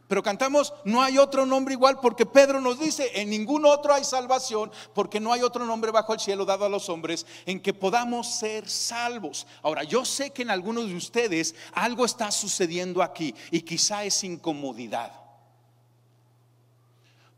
Pero 0.09 0.23
cantamos, 0.23 0.73
no 0.87 1.03
hay 1.03 1.19
otro 1.19 1.45
nombre 1.45 1.75
igual 1.75 1.99
porque 2.01 2.25
Pedro 2.25 2.59
nos 2.63 2.81
dice, 2.81 3.21
en 3.21 3.29
ningún 3.29 3.67
otro 3.67 3.93
hay 3.93 4.03
salvación 4.03 4.73
porque 4.95 5.21
no 5.21 5.31
hay 5.31 5.43
otro 5.43 5.67
nombre 5.67 5.91
bajo 5.91 6.15
el 6.15 6.21
cielo 6.21 6.47
dado 6.47 6.65
a 6.65 6.71
los 6.71 6.89
hombres 6.89 7.27
en 7.45 7.61
que 7.61 7.75
podamos 7.75 8.29
ser 8.29 8.67
salvos. 8.67 9.47
Ahora, 9.61 9.85
yo 9.85 10.07
sé 10.07 10.31
que 10.31 10.41
en 10.41 10.49
algunos 10.49 10.89
de 10.89 10.97
ustedes 10.97 11.55
algo 11.75 12.07
está 12.07 12.31
sucediendo 12.31 13.03
aquí 13.03 13.35
y 13.51 13.61
quizá 13.61 14.05
es 14.05 14.25
incomodidad. 14.25 15.13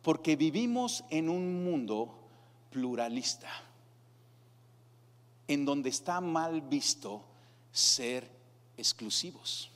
Porque 0.03 0.37
vivimos 0.37 1.03
en 1.11 1.29
un 1.29 1.65
mundo 1.65 2.15
pluralista 2.71 3.72
en 5.49 5.65
donde 5.65 5.91
está 5.91 6.21
mal 6.21 6.61
visto 6.63 7.25
ser 7.71 8.31
exclusivos. 8.77 9.71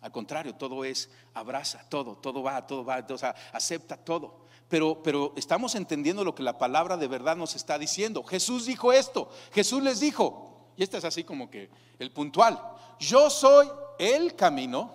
Al 0.00 0.10
contrario, 0.10 0.54
todo 0.54 0.84
es 0.84 1.08
abraza, 1.32 1.86
todo, 1.88 2.16
todo 2.16 2.42
va, 2.42 2.66
todo 2.66 2.84
va, 2.84 3.04
o 3.08 3.18
sea, 3.18 3.34
acepta 3.52 3.96
todo. 3.96 4.42
Pero, 4.68 5.02
pero 5.02 5.32
estamos 5.36 5.74
entendiendo 5.74 6.24
lo 6.24 6.34
que 6.34 6.42
la 6.42 6.58
palabra 6.58 6.96
de 6.96 7.06
verdad 7.06 7.36
nos 7.36 7.54
está 7.54 7.78
diciendo. 7.78 8.24
Jesús 8.24 8.66
dijo 8.66 8.92
esto, 8.92 9.30
Jesús 9.52 9.82
les 9.82 10.00
dijo, 10.00 10.72
y 10.76 10.82
este 10.82 10.98
es 10.98 11.04
así 11.04 11.24
como 11.24 11.50
que 11.50 11.70
el 11.98 12.10
puntual, 12.10 12.60
yo 12.98 13.30
soy 13.30 13.68
el 13.98 14.34
camino 14.34 14.90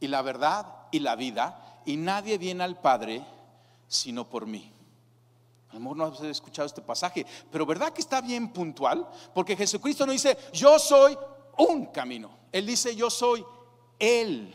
y 0.00 0.08
la 0.08 0.22
verdad 0.22 0.66
y 0.90 0.98
la 0.98 1.14
vida, 1.14 1.80
y 1.84 1.96
nadie 1.96 2.38
viene 2.38 2.64
al 2.64 2.80
Padre 2.80 3.24
sino 3.86 4.28
por 4.28 4.46
mí. 4.46 4.73
A 5.74 5.78
lo 5.78 5.80
mejor 5.80 5.96
no 5.96 6.04
has 6.04 6.20
escuchado 6.20 6.66
este 6.66 6.82
pasaje, 6.82 7.26
pero 7.50 7.66
¿verdad 7.66 7.92
que 7.92 8.00
está 8.00 8.20
bien 8.20 8.52
puntual? 8.52 9.08
Porque 9.34 9.56
Jesucristo 9.56 10.06
no 10.06 10.12
dice, 10.12 10.38
yo 10.52 10.78
soy 10.78 11.18
un 11.58 11.86
camino. 11.86 12.30
Él 12.52 12.64
dice, 12.64 12.94
yo 12.94 13.10
soy 13.10 13.44
el 13.98 14.54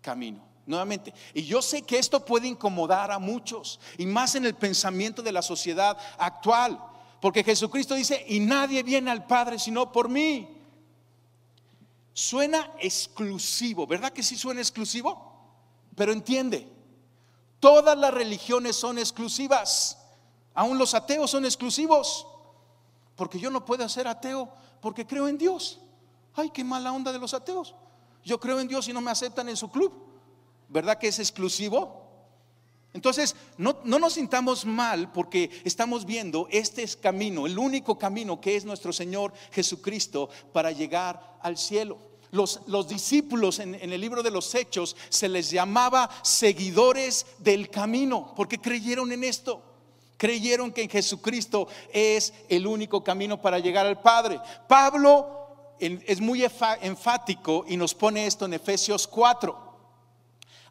camino. 0.00 0.44
Nuevamente, 0.64 1.12
y 1.34 1.42
yo 1.42 1.60
sé 1.60 1.82
que 1.82 1.98
esto 1.98 2.24
puede 2.24 2.46
incomodar 2.46 3.10
a 3.10 3.18
muchos, 3.18 3.80
y 3.98 4.06
más 4.06 4.36
en 4.36 4.46
el 4.46 4.54
pensamiento 4.54 5.22
de 5.22 5.32
la 5.32 5.42
sociedad 5.42 5.98
actual, 6.18 6.80
porque 7.20 7.42
Jesucristo 7.42 7.96
dice, 7.96 8.24
y 8.28 8.38
nadie 8.38 8.84
viene 8.84 9.10
al 9.10 9.26
Padre 9.26 9.58
sino 9.58 9.90
por 9.90 10.08
mí. 10.08 10.56
Suena 12.12 12.70
exclusivo, 12.78 13.88
¿verdad 13.88 14.12
que 14.12 14.22
sí 14.22 14.36
suena 14.36 14.60
exclusivo? 14.60 15.34
Pero 15.96 16.12
entiende, 16.12 16.68
todas 17.58 17.98
las 17.98 18.14
religiones 18.14 18.76
son 18.76 19.00
exclusivas. 19.00 19.98
Aún 20.54 20.78
los 20.78 20.94
ateos 20.94 21.30
son 21.30 21.44
exclusivos. 21.44 22.26
Porque 23.16 23.38
yo 23.38 23.50
no 23.50 23.64
puedo 23.64 23.88
ser 23.88 24.08
ateo 24.08 24.48
porque 24.80 25.06
creo 25.06 25.28
en 25.28 25.38
Dios. 25.38 25.80
Ay, 26.34 26.50
qué 26.50 26.64
mala 26.64 26.92
onda 26.92 27.12
de 27.12 27.18
los 27.18 27.34
ateos. 27.34 27.74
Yo 28.24 28.40
creo 28.40 28.60
en 28.60 28.68
Dios 28.68 28.88
y 28.88 28.92
no 28.92 29.00
me 29.00 29.10
aceptan 29.10 29.48
en 29.48 29.56
su 29.56 29.70
club. 29.70 29.92
¿Verdad 30.68 30.98
que 30.98 31.08
es 31.08 31.18
exclusivo? 31.18 32.02
Entonces, 32.92 33.34
no, 33.58 33.78
no, 33.84 33.98
nos 33.98 34.14
sintamos 34.14 34.64
mal 34.64 35.10
porque 35.12 35.50
estamos 35.64 36.04
viendo 36.04 36.46
este 36.50 36.84
es 36.84 36.96
camino, 36.96 37.44
el 37.44 37.58
único 37.58 37.98
camino 37.98 38.40
que 38.40 38.54
es 38.54 38.64
nuestro 38.64 38.92
Señor 38.92 39.32
Jesucristo 39.50 40.28
para 40.52 40.70
llegar 40.70 41.38
al 41.42 41.58
cielo. 41.58 41.98
los, 42.30 42.60
los 42.66 42.86
discípulos 42.88 43.58
en, 43.58 43.74
en 43.74 43.92
el 43.92 44.00
libro 44.00 44.22
de 44.22 44.30
los 44.30 44.54
Hechos 44.54 44.96
se 45.08 45.28
les 45.28 45.50
llamaba 45.50 46.08
seguidores 46.22 47.26
del 47.38 47.68
camino, 47.68 48.32
porque 48.36 48.60
creyeron 48.60 49.10
en 49.12 49.24
esto. 49.24 49.73
Creyeron 50.16 50.72
que 50.72 50.82
en 50.82 50.90
Jesucristo 50.90 51.68
es 51.92 52.32
el 52.48 52.66
único 52.66 53.02
camino 53.02 53.40
para 53.40 53.58
llegar 53.58 53.86
al 53.86 54.00
Padre. 54.00 54.40
Pablo 54.68 55.44
es 55.78 56.20
muy 56.20 56.44
enfático 56.44 57.64
y 57.66 57.76
nos 57.76 57.94
pone 57.94 58.26
esto 58.26 58.44
en 58.44 58.54
Efesios 58.54 59.06
4. 59.06 59.64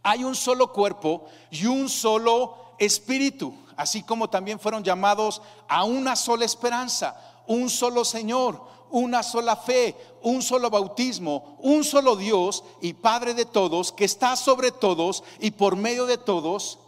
Hay 0.01 0.23
un 0.23 0.36
solo 0.36 0.71
cuerpo 0.71 1.25
y 1.51 1.65
un 1.65 1.89
solo 1.89 2.75
espíritu, 2.79 3.53
así 3.77 4.03
como 4.03 4.29
también 4.29 4.60
fueron 4.60 4.84
llamados 4.84 5.41
a 5.67 5.84
una 5.84 6.15
sola 6.15 6.45
esperanza, 6.45 7.19
un 7.47 7.69
solo 7.69 8.03
Señor, 8.03 8.62
una 8.89 9.23
sola 9.23 9.56
fe, 9.56 9.95
un 10.21 10.41
solo 10.41 10.69
bautismo, 10.69 11.58
un 11.60 11.84
solo 11.84 12.15
Dios 12.15 12.63
y 12.82 12.93
Padre 12.93 13.34
de 13.34 13.45
todos, 13.45 13.91
que 13.91 14.06
está 14.06 14.36
sobre 14.36 14.71
todos 14.71 15.23
y 15.39 15.51
por 15.51 15.75
medio 15.75 16.06
de 16.06 16.17
todos 16.17 16.79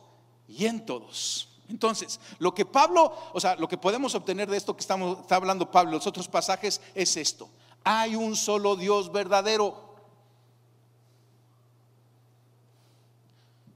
y 0.47 0.65
en 0.65 0.85
todos. 0.85 1.54
Entonces, 1.67 2.19
lo 2.39 2.53
que 2.53 2.65
Pablo, 2.65 3.13
o 3.33 3.39
sea, 3.39 3.55
lo 3.55 3.67
que 3.67 3.77
podemos 3.77 4.13
obtener 4.15 4.49
de 4.49 4.57
esto 4.57 4.75
que 4.75 4.81
estamos, 4.81 5.21
está 5.21 5.35
hablando 5.35 5.71
Pablo 5.71 5.91
los 5.91 6.07
otros 6.07 6.27
pasajes 6.27 6.81
es 6.93 7.17
esto. 7.17 7.49
Hay 7.83 8.15
un 8.15 8.35
solo 8.35 8.75
Dios 8.75 9.11
verdadero. 9.11 9.95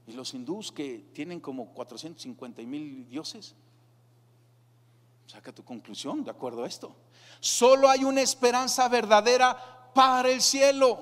Y 0.06 0.12
los 0.12 0.34
hindús 0.34 0.72
que 0.72 1.10
tienen 1.12 1.40
como 1.40 1.72
450 1.72 2.62
mil 2.62 3.08
dioses, 3.08 3.54
saca 5.26 5.52
tu 5.52 5.64
conclusión 5.64 6.24
de 6.24 6.30
acuerdo 6.30 6.64
a 6.64 6.68
esto. 6.68 6.94
Solo 7.40 7.88
hay 7.88 8.04
una 8.04 8.20
esperanza 8.20 8.88
verdadera 8.88 9.92
para 9.94 10.30
el 10.30 10.42
cielo. 10.42 11.00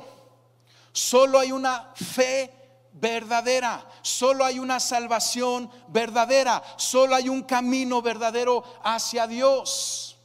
Solo 0.93 1.39
hay 1.39 1.53
una 1.53 1.93
fe 1.95 2.58
verdadera. 2.93 3.89
Solo 4.03 4.45
hay 4.45 4.59
una 4.59 4.81
salvación 4.81 5.71
verdadera. 5.89 6.63
Solo 6.77 7.15
hay 7.15 7.29
un 7.29 7.43
camino 7.43 8.03
verdadero 8.03 8.65
hacia 8.83 9.27
Dios. 9.27 10.17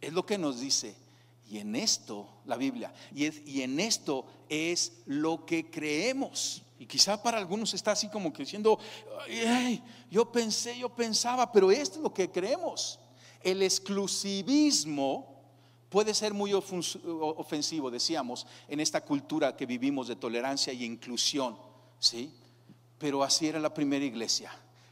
Es 0.00 0.12
lo 0.12 0.24
que 0.24 0.38
nos 0.38 0.60
dice. 0.60 0.96
Y 1.48 1.58
en 1.58 1.76
esto, 1.76 2.28
la 2.44 2.56
Biblia, 2.56 2.92
y, 3.14 3.62
en 3.62 3.80
esto 3.80 4.26
es 4.50 4.92
lo 5.06 5.46
que 5.46 5.70
creemos. 5.70 6.62
Y 6.78 6.84
quizá 6.84 7.22
para 7.22 7.38
algunos 7.38 7.72
está 7.72 7.92
así 7.92 8.08
como 8.08 8.32
que 8.32 8.42
diciendo, 8.42 8.78
"Ay, 9.26 9.40
ay, 9.40 9.82
yo 10.10 10.30
pensé, 10.30 10.78
yo 10.78 10.94
pensaba, 10.94 11.50
pero 11.50 11.70
esto 11.70 11.96
es 11.96 12.02
lo 12.02 12.12
que 12.12 12.30
creemos. 12.30 13.00
El 13.42 13.62
exclusivismo 13.62 15.37
puede 15.88 16.14
ser 16.14 16.34
muy 16.34 16.52
ofensivo, 16.52 17.90
decíamos, 17.90 18.46
en 18.68 18.80
esta 18.80 19.00
cultura 19.02 19.56
que 19.56 19.66
vivimos 19.66 20.08
de 20.08 20.16
tolerancia 20.16 20.72
y 20.72 20.84
inclusión, 20.84 21.56
¿sí? 21.98 22.32
Pero 22.98 23.22
así 23.22 23.46
era 23.46 23.60
la 23.60 23.72
primera 23.72 24.04
iglesia. 24.04 24.50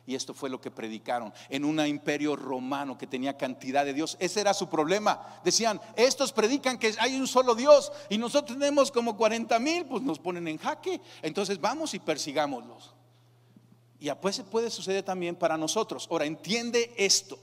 Y 0.09 0.15
esto 0.15 0.35
fue 0.35 0.49
lo 0.49 0.61
que 0.61 0.71
predicaron 0.71 1.35
en 1.49 1.65
un 1.65 1.85
imperio 1.85 2.37
romano 2.37 2.97
que 2.97 3.09
tenía 3.09 3.37
cantidad 3.37 3.85
de 3.85 3.93
Dios. 3.93 4.17
Ese 4.21 4.41
era 4.41 4.55
su 4.55 4.69
problema. 4.69 5.41
Decían, 5.43 5.81
estos 5.97 6.33
predican 6.33 6.79
que 6.79 6.95
hay 7.01 7.17
un 7.17 7.27
solo 7.27 7.57
Dios 7.57 7.91
y 8.09 8.17
nosotros 8.17 8.57
tenemos 8.57 8.93
como 8.93 9.17
40 9.17 9.59
mil, 9.59 9.85
pues 9.87 10.05
nos 10.05 10.21
ponen 10.21 10.47
en 10.47 10.59
jaque. 10.59 11.01
Entonces 11.23 11.61
vamos 11.61 11.93
y 11.95 11.99
persigámoslos. 11.99 12.95
Y 13.99 14.09
pues 14.21 14.41
puede 14.43 14.71
suceder 14.71 15.03
también 15.03 15.35
para 15.35 15.57
nosotros. 15.57 16.07
Ahora, 16.09 16.25
entiende 16.25 16.95
esto. 16.97 17.37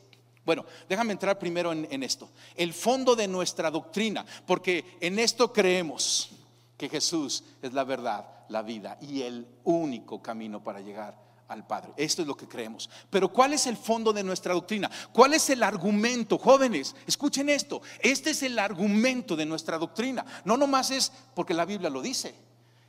Bueno, 0.46 0.66
déjame 0.90 1.14
entrar 1.14 1.40
primero 1.40 1.72
en, 1.72 2.04
esto. 2.04 2.30
El 2.56 2.74
fondo 2.74 3.16
de 3.16 3.28
nuestra 3.28 3.72
doctrina, 3.72 4.26
porque 4.46 4.98
en 5.00 5.20
esto 5.20 5.54
creemos 5.54 6.32
que 6.78 6.90
Jesús 6.90 7.44
es 7.62 7.72
la 7.74 7.86
verdad, 7.86 8.28
la 8.50 8.62
vida 8.62 8.98
y 9.02 9.22
el 9.22 9.48
único 9.64 10.22
camino 10.22 10.62
para 10.62 10.82
llegar 10.82 11.18
al 11.48 11.66
Padre. 11.66 11.94
Esto 11.96 12.24
es 12.24 12.28
lo 12.28 12.36
que 12.36 12.48
creemos. 12.48 12.90
Pero 13.10 13.30
¿cuál 13.32 13.54
es 13.54 13.68
el 13.68 13.78
fondo 13.78 14.12
de 14.12 14.24
nuestra 14.24 14.54
doctrina? 14.54 14.92
¿Cuál 15.14 15.34
es 15.34 15.50
el 15.50 15.64
argumento? 15.64 16.38
Jóvenes, 16.38 16.94
escuchen 17.08 17.50
esto. 17.50 17.82
Este 18.00 18.32
es 18.32 18.44
el 18.44 18.60
argumento 18.60 19.38
de 19.38 19.46
nuestra 19.46 19.78
doctrina. 19.78 20.26
No 20.44 20.58
nomás 20.58 20.92
es 20.92 21.12
porque 21.34 21.54
la 21.54 21.66
Biblia 21.66 21.90
lo 21.90 22.02
dice, 22.02 22.36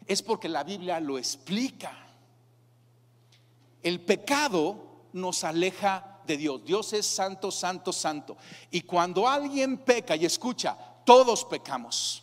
es 0.06 0.22
porque 0.22 0.48
la 0.48 0.64
Biblia 0.64 0.98
lo 0.98 1.18
explica. 1.18 1.96
El 3.82 4.00
pecado 4.00 5.08
nos 5.12 5.44
aleja 5.44 6.13
de 6.26 6.36
Dios. 6.36 6.64
Dios 6.64 6.92
es 6.92 7.06
santo, 7.06 7.50
santo, 7.50 7.92
santo. 7.92 8.36
Y 8.70 8.82
cuando 8.82 9.28
alguien 9.28 9.78
peca 9.78 10.16
y 10.16 10.24
escucha, 10.24 10.76
todos 11.04 11.44
pecamos. 11.44 12.22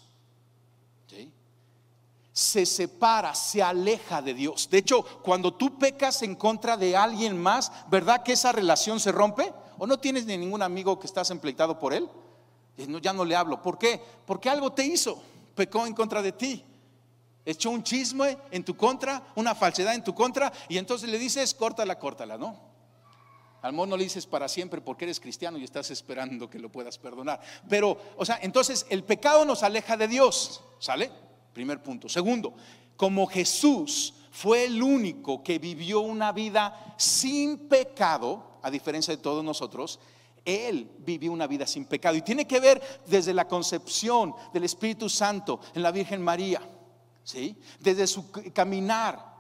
Se 2.33 2.65
separa, 2.65 3.35
se 3.35 3.61
aleja 3.61 4.21
de 4.21 4.33
Dios. 4.33 4.69
De 4.69 4.77
hecho, 4.77 5.03
cuando 5.21 5.53
tú 5.53 5.77
pecas 5.77 6.21
en 6.21 6.35
contra 6.35 6.77
de 6.77 6.95
alguien 6.95 7.37
más, 7.37 7.71
¿verdad 7.89 8.23
que 8.23 8.33
esa 8.33 8.53
relación 8.53 9.01
se 9.01 9.11
rompe? 9.11 9.53
¿O 9.77 9.85
no 9.85 9.99
tienes 9.99 10.25
ni 10.25 10.37
ningún 10.37 10.61
amigo 10.61 10.97
que 10.97 11.07
estás 11.07 11.29
empleitado 11.29 11.77
por 11.77 11.93
él? 11.93 12.07
No, 12.87 12.99
ya 12.99 13.11
no 13.11 13.25
le 13.25 13.35
hablo. 13.35 13.61
¿Por 13.61 13.77
qué? 13.77 14.01
Porque 14.25 14.49
algo 14.49 14.71
te 14.71 14.85
hizo, 14.85 15.21
pecó 15.55 15.85
en 15.85 15.93
contra 15.93 16.21
de 16.21 16.31
ti 16.31 16.65
echó 17.45 17.69
un 17.71 17.83
chisme 17.83 18.37
en 18.51 18.63
tu 18.63 18.75
contra, 18.75 19.21
una 19.35 19.55
falsedad 19.55 19.95
en 19.95 20.03
tu 20.03 20.13
contra, 20.13 20.51
y 20.69 20.77
entonces 20.77 21.09
le 21.09 21.17
dices, 21.17 21.53
córtala, 21.53 21.97
córtala, 21.97 22.37
¿no? 22.37 22.70
Al 23.62 23.76
no 23.76 23.97
le 23.97 24.04
dices 24.04 24.26
para 24.26 24.47
siempre 24.47 24.82
porque 24.82 25.06
eres 25.06 25.19
cristiano 25.19 25.58
y 25.58 25.63
estás 25.63 25.91
esperando 25.91 26.50
que 26.50 26.60
lo 26.60 26.71
puedas 26.71 26.97
perdonar. 26.97 27.39
Pero, 27.69 27.97
o 28.17 28.26
sea, 28.26 28.39
entonces 28.41 28.86
el 28.89 29.04
pecado 29.04 29.45
nos 29.45 29.62
aleja 29.62 29.97
de 29.97 30.08
Dios, 30.08 30.62
¿sale? 30.80 31.12
Primer 31.54 31.84
punto. 31.84 32.10
Segundo, 32.10 32.56
como 32.97 33.28
Jesús 33.28 34.15
fue 34.32 34.65
el 34.65 34.82
único 34.82 35.43
que 35.43 35.60
vivió 35.60 36.02
una 36.02 36.32
vida 36.32 36.95
sin 36.97 37.67
pecado, 37.67 38.60
a 38.63 38.71
diferencia 38.71 39.15
de 39.15 39.21
todos 39.21 39.43
nosotros, 39.43 40.00
él 40.43 40.89
vivió 41.00 41.32
una 41.32 41.45
vida 41.45 41.67
sin 41.67 41.86
pecado. 41.86 42.15
Y 42.15 42.21
tiene 42.24 42.47
que 42.47 42.60
ver 42.60 42.82
desde 43.06 43.34
la 43.34 43.47
concepción 43.47 44.34
del 44.54 44.63
Espíritu 44.63 45.08
Santo 45.08 45.60
en 45.76 45.84
la 45.84 45.91
Virgen 45.91 46.21
María. 46.21 46.62
¿sí? 47.24 47.56
Desde 47.80 48.08
su 48.08 48.32
caminar 48.54 49.30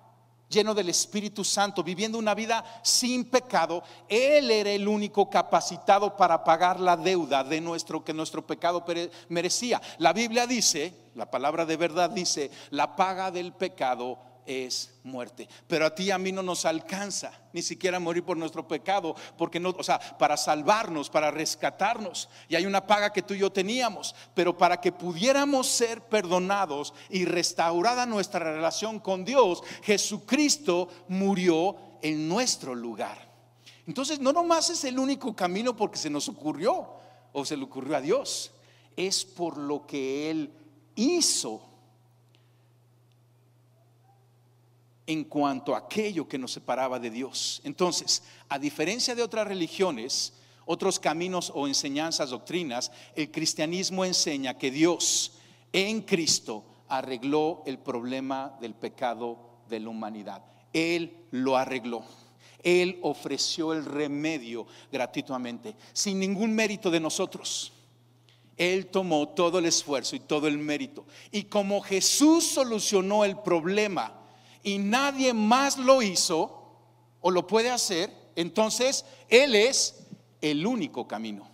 lleno 0.51 0.75
del 0.75 0.89
Espíritu 0.89 1.43
Santo, 1.43 1.83
viviendo 1.83 2.19
una 2.19 2.35
vida 2.35 2.63
sin 2.83 3.25
pecado, 3.25 3.83
Él 4.07 4.51
era 4.51 4.69
el 4.69 4.87
único 4.87 5.29
capacitado 5.29 6.15
para 6.15 6.43
pagar 6.43 6.79
la 6.79 6.97
deuda 6.97 7.43
de 7.43 7.61
nuestro 7.61 8.03
que 8.03 8.13
nuestro 8.13 8.45
pecado 8.45 8.85
merecía. 9.29 9.81
La 9.97 10.13
Biblia 10.13 10.45
dice, 10.45 10.93
la 11.15 11.31
palabra 11.31 11.65
de 11.65 11.77
verdad 11.77 12.09
dice, 12.09 12.51
la 12.69 12.95
paga 12.95 13.31
del 13.31 13.53
pecado 13.53 14.30
es 14.51 14.93
muerte. 15.03 15.47
Pero 15.67 15.85
a 15.85 15.95
ti 15.95 16.03
y 16.03 16.11
a 16.11 16.17
mí 16.17 16.31
no 16.31 16.43
nos 16.43 16.65
alcanza 16.65 17.31
ni 17.53 17.61
siquiera 17.61 17.99
morir 17.99 18.23
por 18.23 18.37
nuestro 18.37 18.67
pecado, 18.67 19.15
porque 19.37 19.59
no, 19.59 19.69
o 19.69 19.83
sea, 19.83 19.99
para 20.17 20.37
salvarnos, 20.37 21.09
para 21.09 21.31
rescatarnos. 21.31 22.29
Y 22.49 22.55
hay 22.55 22.65
una 22.65 22.85
paga 22.85 23.11
que 23.11 23.21
tú 23.21 23.33
y 23.33 23.39
yo 23.39 23.51
teníamos, 23.51 24.15
pero 24.33 24.57
para 24.57 24.79
que 24.79 24.91
pudiéramos 24.91 25.67
ser 25.67 26.01
perdonados 26.01 26.93
y 27.09 27.25
restaurada 27.25 28.05
nuestra 28.05 28.39
relación 28.53 28.99
con 28.99 29.25
Dios, 29.25 29.61
Jesucristo 29.83 30.89
murió 31.07 31.75
en 32.01 32.27
nuestro 32.27 32.75
lugar. 32.75 33.31
Entonces, 33.87 34.19
no 34.19 34.31
nomás 34.31 34.69
es 34.69 34.83
el 34.83 34.99
único 34.99 35.35
camino 35.35 35.75
porque 35.75 35.97
se 35.97 36.09
nos 36.09 36.29
ocurrió 36.29 36.87
o 37.33 37.45
se 37.45 37.57
le 37.57 37.63
ocurrió 37.63 37.95
a 37.95 38.01
Dios, 38.01 38.51
es 38.95 39.23
por 39.25 39.57
lo 39.57 39.85
que 39.87 40.29
Él 40.29 40.53
hizo 40.95 41.70
en 45.07 45.23
cuanto 45.25 45.75
a 45.75 45.79
aquello 45.79 46.27
que 46.27 46.37
nos 46.37 46.51
separaba 46.51 46.99
de 46.99 47.09
Dios. 47.09 47.61
Entonces, 47.63 48.23
a 48.49 48.59
diferencia 48.59 49.15
de 49.15 49.23
otras 49.23 49.47
religiones, 49.47 50.33
otros 50.65 50.99
caminos 50.99 51.51
o 51.53 51.67
enseñanzas, 51.67 52.29
doctrinas, 52.29 52.91
el 53.15 53.31
cristianismo 53.31 54.05
enseña 54.05 54.57
que 54.57 54.71
Dios 54.71 55.33
en 55.73 56.01
Cristo 56.01 56.65
arregló 56.87 57.63
el 57.65 57.79
problema 57.79 58.57
del 58.61 58.73
pecado 58.73 59.63
de 59.69 59.79
la 59.79 59.89
humanidad. 59.89 60.43
Él 60.73 61.25
lo 61.31 61.57
arregló. 61.57 62.03
Él 62.63 62.99
ofreció 63.01 63.73
el 63.73 63.83
remedio 63.85 64.67
gratuitamente, 64.91 65.75
sin 65.93 66.19
ningún 66.19 66.53
mérito 66.53 66.91
de 66.91 66.99
nosotros. 66.99 67.73
Él 68.55 68.87
tomó 68.87 69.29
todo 69.29 69.57
el 69.57 69.65
esfuerzo 69.65 70.15
y 70.15 70.19
todo 70.19 70.47
el 70.47 70.59
mérito. 70.59 71.05
Y 71.31 71.43
como 71.43 71.81
Jesús 71.81 72.43
solucionó 72.43 73.25
el 73.25 73.39
problema 73.39 74.20
y 74.63 74.77
nadie 74.77 75.33
más 75.33 75.77
lo 75.77 76.01
hizo 76.01 76.61
o 77.21 77.31
lo 77.31 77.47
puede 77.47 77.69
hacer, 77.69 78.11
entonces 78.35 79.05
Él 79.29 79.55
es 79.55 80.07
el 80.41 80.65
único 80.65 81.07
camino. 81.07 81.49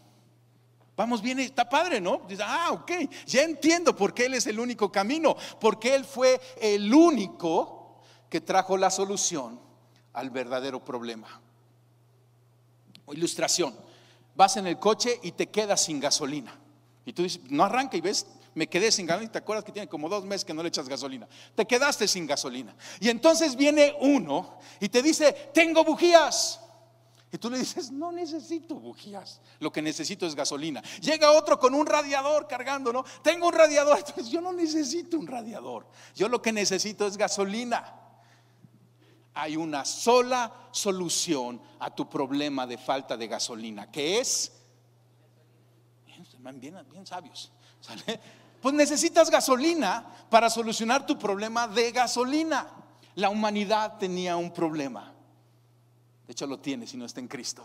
Vamos 0.96 1.22
bien, 1.22 1.40
está 1.40 1.70
padre, 1.70 2.02
¿no? 2.02 2.22
Ah, 2.42 2.72
ok, 2.72 2.92
ya 3.28 3.44
entiendo 3.44 3.96
por 3.96 4.14
qué 4.14 4.26
Él 4.26 4.34
es 4.34 4.48
el 4.48 4.60
único 4.60 4.92
camino, 4.92 5.36
porque 5.60 5.94
Él 5.94 6.06
fue 6.06 6.42
el 6.60 6.92
único 6.92 8.02
que 8.30 8.42
trajo 8.42 8.78
la 8.78 8.90
solución 8.90 9.60
al 10.14 10.32
verdadero 10.32 10.84
problema. 10.84 11.40
Ilustración, 13.12 13.76
vas 14.36 14.58
en 14.58 14.68
el 14.68 14.80
coche 14.80 15.20
y 15.22 15.34
te 15.34 15.48
quedas 15.50 15.84
sin 15.84 16.00
gasolina. 16.00 16.58
Y 17.06 17.14
tú 17.14 17.24
dices, 17.24 17.42
no 17.50 17.64
arranca 17.64 17.96
y 17.96 18.02
ves, 18.02 18.26
me 18.58 18.68
quedé 18.68 18.92
sin 18.92 19.06
gasolina. 19.06 19.32
¿Te 19.32 19.38
acuerdas 19.38 19.64
que 19.64 19.72
tiene 19.72 19.88
como 19.88 20.10
dos 20.10 20.26
meses 20.26 20.44
que 20.44 20.52
no 20.52 20.64
le 20.64 20.70
echas 20.70 20.90
gasolina? 20.90 21.28
Te 21.54 21.66
quedaste 21.66 22.08
sin 22.08 22.26
gasolina. 22.26 22.76
Y 23.00 23.10
entonces 23.10 23.56
viene 23.56 23.96
uno 24.02 24.58
y 24.80 24.90
te 24.90 25.04
dice, 25.04 25.52
tengo 25.54 25.84
bujías. 25.84 26.60
Y 27.32 27.38
tú 27.38 27.52
le 27.52 27.60
dices, 27.60 27.92
no 27.92 28.12
necesito 28.12 28.76
bujías, 28.76 29.42
lo 29.60 29.72
que 29.72 29.82
necesito 29.82 30.26
es 30.26 30.34
gasolina. 30.34 30.82
Llega 31.02 31.34
otro 31.34 31.60
con 31.60 31.76
un 31.76 31.86
radiador 31.86 32.48
cargando, 32.48 32.92
¿no? 32.92 33.04
Tengo 33.22 33.48
un 33.48 33.54
radiador, 33.54 34.04
yo 34.30 34.42
no 34.42 34.54
necesito 34.54 35.20
un 35.20 35.28
radiador, 35.28 35.86
yo 36.16 36.28
lo 36.28 36.42
que 36.42 36.52
necesito 36.52 37.06
es 37.06 37.16
gasolina. 37.16 37.94
Hay 39.36 39.56
una 39.56 39.86
sola 39.86 40.70
solución 40.72 41.62
a 41.80 41.94
tu 41.94 42.10
problema 42.10 42.66
de 42.66 42.80
falta 42.80 43.16
de 43.16 43.28
gasolina, 43.28 43.92
que 43.92 44.20
es, 44.20 44.52
bien, 46.40 46.60
bien, 46.60 46.88
bien 46.90 47.06
sabios, 47.06 47.52
pues 48.62 48.74
necesitas 48.74 49.30
gasolina 49.30 50.06
para 50.30 50.50
solucionar 50.50 51.06
tu 51.06 51.18
problema 51.18 51.68
de 51.68 51.92
gasolina. 51.92 52.68
La 53.16 53.30
humanidad 53.30 53.98
tenía 53.98 54.38
un 54.38 54.52
problema 54.52 55.14
de 56.28 56.34
hecho 56.34 56.46
lo 56.46 56.60
tiene 56.60 56.86
si 56.86 56.98
no 56.98 57.06
está 57.06 57.22
en 57.22 57.30
Cristo. 57.30 57.64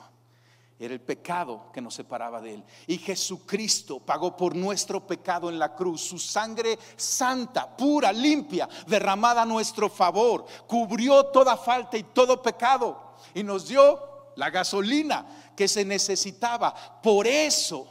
Era 0.78 0.94
el 0.94 1.00
pecado 1.00 1.70
que 1.72 1.80
nos 1.80 1.94
separaba 1.94 2.40
de 2.40 2.54
Él. 2.54 2.64
Y 2.86 2.98
Jesucristo 2.98 4.00
pagó 4.00 4.36
por 4.36 4.54
nuestro 4.54 5.04
pecado 5.04 5.48
en 5.48 5.58
la 5.58 5.74
cruz. 5.74 6.00
Su 6.00 6.18
sangre 6.18 6.78
santa, 6.96 7.76
pura, 7.76 8.12
limpia, 8.12 8.68
derramada 8.86 9.42
a 9.42 9.46
nuestro 9.46 9.90
favor. 9.90 10.46
Cubrió 10.66 11.26
toda 11.26 11.56
falta 11.56 11.96
y 11.96 12.04
todo 12.04 12.40
pecado. 12.40 13.16
Y 13.34 13.42
nos 13.42 13.68
dio 13.68 14.00
la 14.36 14.50
gasolina 14.50 15.52
que 15.56 15.68
se 15.68 15.84
necesitaba. 15.84 16.74
Por 17.02 17.26
eso 17.26 17.86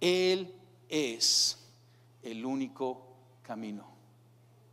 Él 0.00 0.54
es 0.88 1.57
el 2.22 2.44
único 2.44 3.16
camino. 3.42 3.98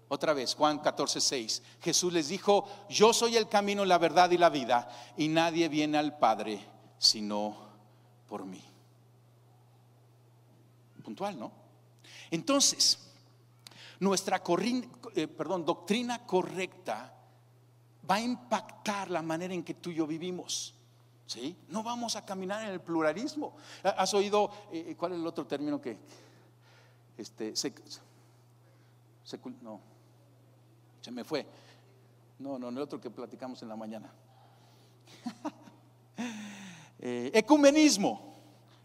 Otra 0.08 0.34
vez, 0.34 0.54
Juan 0.54 0.80
14, 0.80 1.20
6. 1.20 1.64
Jesús 1.82 2.14
les 2.14 2.28
dijo, 2.28 2.68
yo 2.90 3.12
soy 3.12 3.38
el 3.38 3.50
camino, 3.50 3.86
la 3.86 3.98
verdad 3.98 4.30
y 4.32 4.38
la 4.38 4.50
vida, 4.50 4.88
y 5.18 5.28
nadie 5.28 5.68
viene 5.68 5.98
al 5.98 6.18
Padre 6.18 6.76
sino 6.98 7.56
por 8.28 8.46
mí. 8.46 8.62
Puntual, 11.04 11.40
¿no? 11.40 11.52
Entonces, 12.32 13.00
nuestra 14.00 14.42
eh, 15.16 15.28
perdón, 15.28 15.66
doctrina 15.66 16.26
correcta 16.26 17.14
va 18.10 18.16
a 18.16 18.22
impactar 18.22 19.12
la 19.12 19.22
manera 19.22 19.54
en 19.54 19.64
que 19.64 19.76
tú 19.76 19.92
y 19.92 19.96
yo 19.96 20.08
vivimos. 20.08 20.74
¿Sí? 21.28 21.56
No 21.70 21.82
vamos 21.82 22.16
a 22.16 22.24
caminar 22.24 22.64
en 22.64 22.70
el 22.70 22.82
pluralismo. 22.82 23.56
¿Has 23.84 24.14
oído 24.14 24.52
eh, 24.72 24.96
cuál 24.96 25.14
es 25.14 25.20
el 25.20 25.26
otro 25.26 25.48
término 25.48 25.82
que 25.82 25.98
este, 27.18 27.54
no, 29.62 29.80
se 31.02 31.12
me 31.12 31.24
fue. 31.24 31.46
No, 32.40 32.60
no, 32.60 32.72
no 32.72 32.78
el 32.78 32.84
otro 32.84 33.00
que 33.00 33.10
platicamos 33.10 33.62
en 33.62 33.70
la 33.70 33.76
mañana. 33.76 34.12
Eh, 37.08 37.30
ecumenismo. 37.36 38.36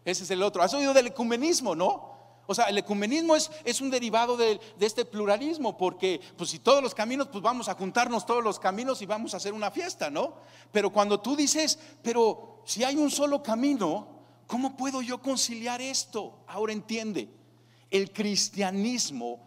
Ese 0.05 0.25
es 0.25 0.31
el 0.31 0.43
otro. 0.43 0.61
¿Has 0.61 0.73
oído 0.75 0.93
del 0.93 1.07
ecumenismo, 1.07 1.73
no? 1.73 2.11
O 2.45 2.53
sea, 2.53 2.65
el 2.65 2.77
ecumenismo 2.77 3.35
es, 3.35 3.49
es 3.63 3.81
un 3.81 3.89
derivado 3.89 4.37
de, 4.37 4.59
de, 4.77 4.85
este 4.85 5.05
pluralismo, 5.05 5.75
porque 5.75 6.21
pues 6.37 6.51
si 6.51 6.59
todos 6.59 6.83
los 6.83 6.93
caminos, 6.93 7.29
pues 7.29 7.41
vamos 7.41 7.67
a 7.67 7.73
juntarnos 7.73 8.25
todos 8.25 8.43
los 8.43 8.59
caminos 8.59 9.01
y 9.01 9.07
vamos 9.07 9.33
a 9.33 9.37
hacer 9.37 9.53
una 9.53 9.71
fiesta, 9.71 10.11
¿no? 10.11 10.35
Pero 10.71 10.91
cuando 10.91 11.19
tú 11.19 11.35
dices, 11.35 11.79
pero 12.03 12.61
si 12.65 12.83
hay 12.83 12.97
un 12.97 13.09
solo 13.09 13.41
camino, 13.41 14.07
¿cómo 14.45 14.75
puedo 14.75 15.01
yo 15.01 15.19
conciliar 15.19 15.81
esto? 15.81 16.43
Ahora 16.45 16.73
entiende, 16.73 17.29
el 17.91 18.11
cristianismo 18.11 19.39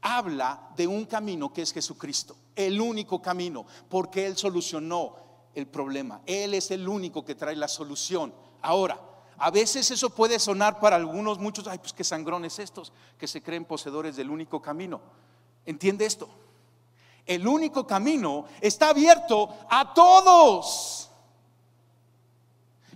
habla 0.00 0.70
de 0.76 0.86
un 0.86 1.06
camino 1.06 1.52
que 1.52 1.62
es 1.62 1.72
Jesucristo, 1.72 2.36
el 2.54 2.80
único 2.80 3.22
camino, 3.22 3.64
porque 3.88 4.26
Él 4.26 4.36
solucionó 4.36 5.16
el 5.54 5.66
problema. 5.66 6.20
Él 6.26 6.54
es 6.54 6.70
el 6.70 6.88
único 6.88 7.24
que 7.24 7.36
trae 7.36 7.56
la 7.56 7.68
solución. 7.68 8.34
Ahora, 8.60 9.00
a 9.38 9.50
veces 9.50 9.90
eso 9.90 10.10
puede 10.10 10.38
sonar 10.40 10.80
para 10.80 10.96
algunos, 10.96 11.38
muchos, 11.38 11.68
ay, 11.68 11.78
pues 11.78 11.92
qué 11.92 12.02
sangrones 12.02 12.58
estos, 12.58 12.92
que 13.16 13.28
se 13.28 13.42
creen 13.42 13.64
poseedores 13.64 14.16
del 14.16 14.30
único 14.30 14.60
camino. 14.60 15.00
¿Entiende 15.64 16.04
esto? 16.04 16.28
El 17.24 17.46
único 17.46 17.86
camino 17.86 18.46
está 18.60 18.88
abierto 18.88 19.54
a 19.70 19.94
todos. 19.94 21.10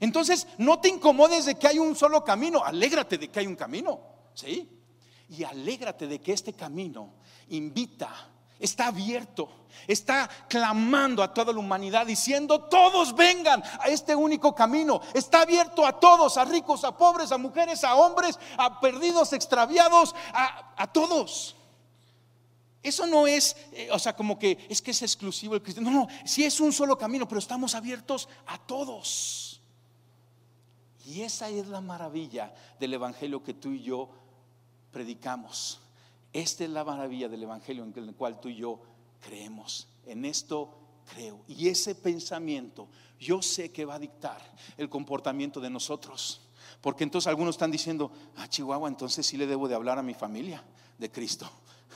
Entonces, 0.00 0.48
no 0.58 0.80
te 0.80 0.88
incomodes 0.88 1.44
de 1.44 1.54
que 1.54 1.68
hay 1.68 1.78
un 1.78 1.94
solo 1.94 2.24
camino, 2.24 2.64
alégrate 2.64 3.18
de 3.18 3.28
que 3.28 3.38
hay 3.38 3.46
un 3.46 3.54
camino, 3.54 4.11
¿sí? 4.34 4.68
y 5.32 5.44
alégrate 5.44 6.06
de 6.06 6.20
que 6.20 6.32
este 6.32 6.52
camino 6.52 7.14
invita, 7.48 8.10
está 8.58 8.88
abierto, 8.88 9.48
está 9.86 10.28
clamando 10.46 11.22
a 11.22 11.32
toda 11.32 11.54
la 11.54 11.58
humanidad 11.58 12.06
diciendo, 12.06 12.64
todos 12.64 13.14
vengan 13.14 13.62
a 13.80 13.88
este 13.88 14.14
único 14.14 14.54
camino, 14.54 15.00
está 15.14 15.42
abierto 15.42 15.86
a 15.86 15.98
todos, 15.98 16.36
a 16.36 16.44
ricos, 16.44 16.84
a 16.84 16.96
pobres, 16.96 17.32
a 17.32 17.38
mujeres, 17.38 17.82
a 17.82 17.94
hombres, 17.94 18.38
a 18.58 18.78
perdidos, 18.78 19.32
extraviados, 19.32 20.14
a, 20.34 20.86
todos. 20.92 21.56
Eso 22.82 23.06
no 23.06 23.26
es, 23.26 23.56
eh, 23.72 23.88
o 23.90 23.98
sea, 23.98 24.14
como 24.14 24.38
que 24.38 24.66
es 24.68 24.82
que 24.82 24.90
es 24.90 25.00
exclusivo 25.00 25.54
el 25.54 25.62
cristiano. 25.62 25.90
No, 25.90 26.00
no, 26.00 26.08
sí 26.26 26.44
es 26.44 26.60
un 26.60 26.72
solo 26.72 26.98
camino, 26.98 27.26
pero 27.26 27.38
estamos 27.38 27.74
abiertos 27.74 28.28
a 28.46 28.58
todos. 28.58 29.62
Y 31.06 31.22
esa 31.22 31.48
es 31.48 31.68
la 31.68 31.80
maravilla 31.80 32.54
del 32.78 32.94
Evangelio 32.94 33.42
que 33.42 33.54
tú 33.54 33.70
y 33.70 33.82
yo 33.82 34.21
predicamos. 34.92 35.80
Esta 36.32 36.64
es 36.64 36.70
la 36.70 36.84
maravilla 36.84 37.28
del 37.28 37.42
Evangelio 37.42 37.84
en 37.84 37.92
el 37.96 38.14
cual 38.14 38.40
tú 38.40 38.48
y 38.48 38.56
yo 38.56 38.80
creemos. 39.20 39.88
En 40.06 40.24
esto 40.24 40.70
creo. 41.12 41.40
Y 41.48 41.68
ese 41.68 41.94
pensamiento 41.94 42.88
yo 43.18 43.40
sé 43.40 43.70
que 43.70 43.84
va 43.84 43.94
a 43.94 43.98
dictar 43.98 44.40
el 44.76 44.88
comportamiento 44.88 45.60
de 45.60 45.70
nosotros. 45.70 46.40
Porque 46.80 47.04
entonces 47.04 47.28
algunos 47.28 47.54
están 47.54 47.70
diciendo, 47.70 48.10
ah, 48.36 48.48
Chihuahua, 48.48 48.88
entonces 48.88 49.24
sí 49.24 49.36
le 49.36 49.46
debo 49.46 49.68
de 49.68 49.74
hablar 49.74 49.98
a 49.98 50.02
mi 50.02 50.14
familia 50.14 50.62
de 50.98 51.10
Cristo. 51.10 51.48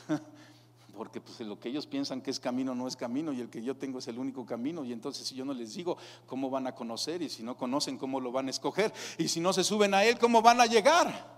Porque 0.96 1.20
pues 1.20 1.40
lo 1.40 1.58
que 1.58 1.68
ellos 1.68 1.86
piensan 1.86 2.22
que 2.22 2.30
es 2.30 2.40
camino 2.40 2.74
no 2.74 2.88
es 2.88 2.96
camino 2.96 3.32
y 3.32 3.40
el 3.40 3.50
que 3.50 3.62
yo 3.62 3.76
tengo 3.76 3.98
es 3.98 4.08
el 4.08 4.18
único 4.18 4.46
camino. 4.46 4.84
Y 4.84 4.92
entonces 4.92 5.26
si 5.26 5.34
yo 5.34 5.44
no 5.44 5.52
les 5.52 5.74
digo, 5.74 5.98
¿cómo 6.26 6.48
van 6.48 6.66
a 6.66 6.74
conocer? 6.74 7.20
Y 7.22 7.28
si 7.28 7.42
no 7.42 7.56
conocen, 7.56 7.98
¿cómo 7.98 8.20
lo 8.20 8.32
van 8.32 8.46
a 8.46 8.50
escoger? 8.50 8.92
Y 9.18 9.28
si 9.28 9.40
no 9.40 9.52
se 9.52 9.64
suben 9.64 9.94
a 9.94 10.04
Él, 10.04 10.18
¿cómo 10.18 10.40
van 10.40 10.60
a 10.60 10.66
llegar? 10.66 11.35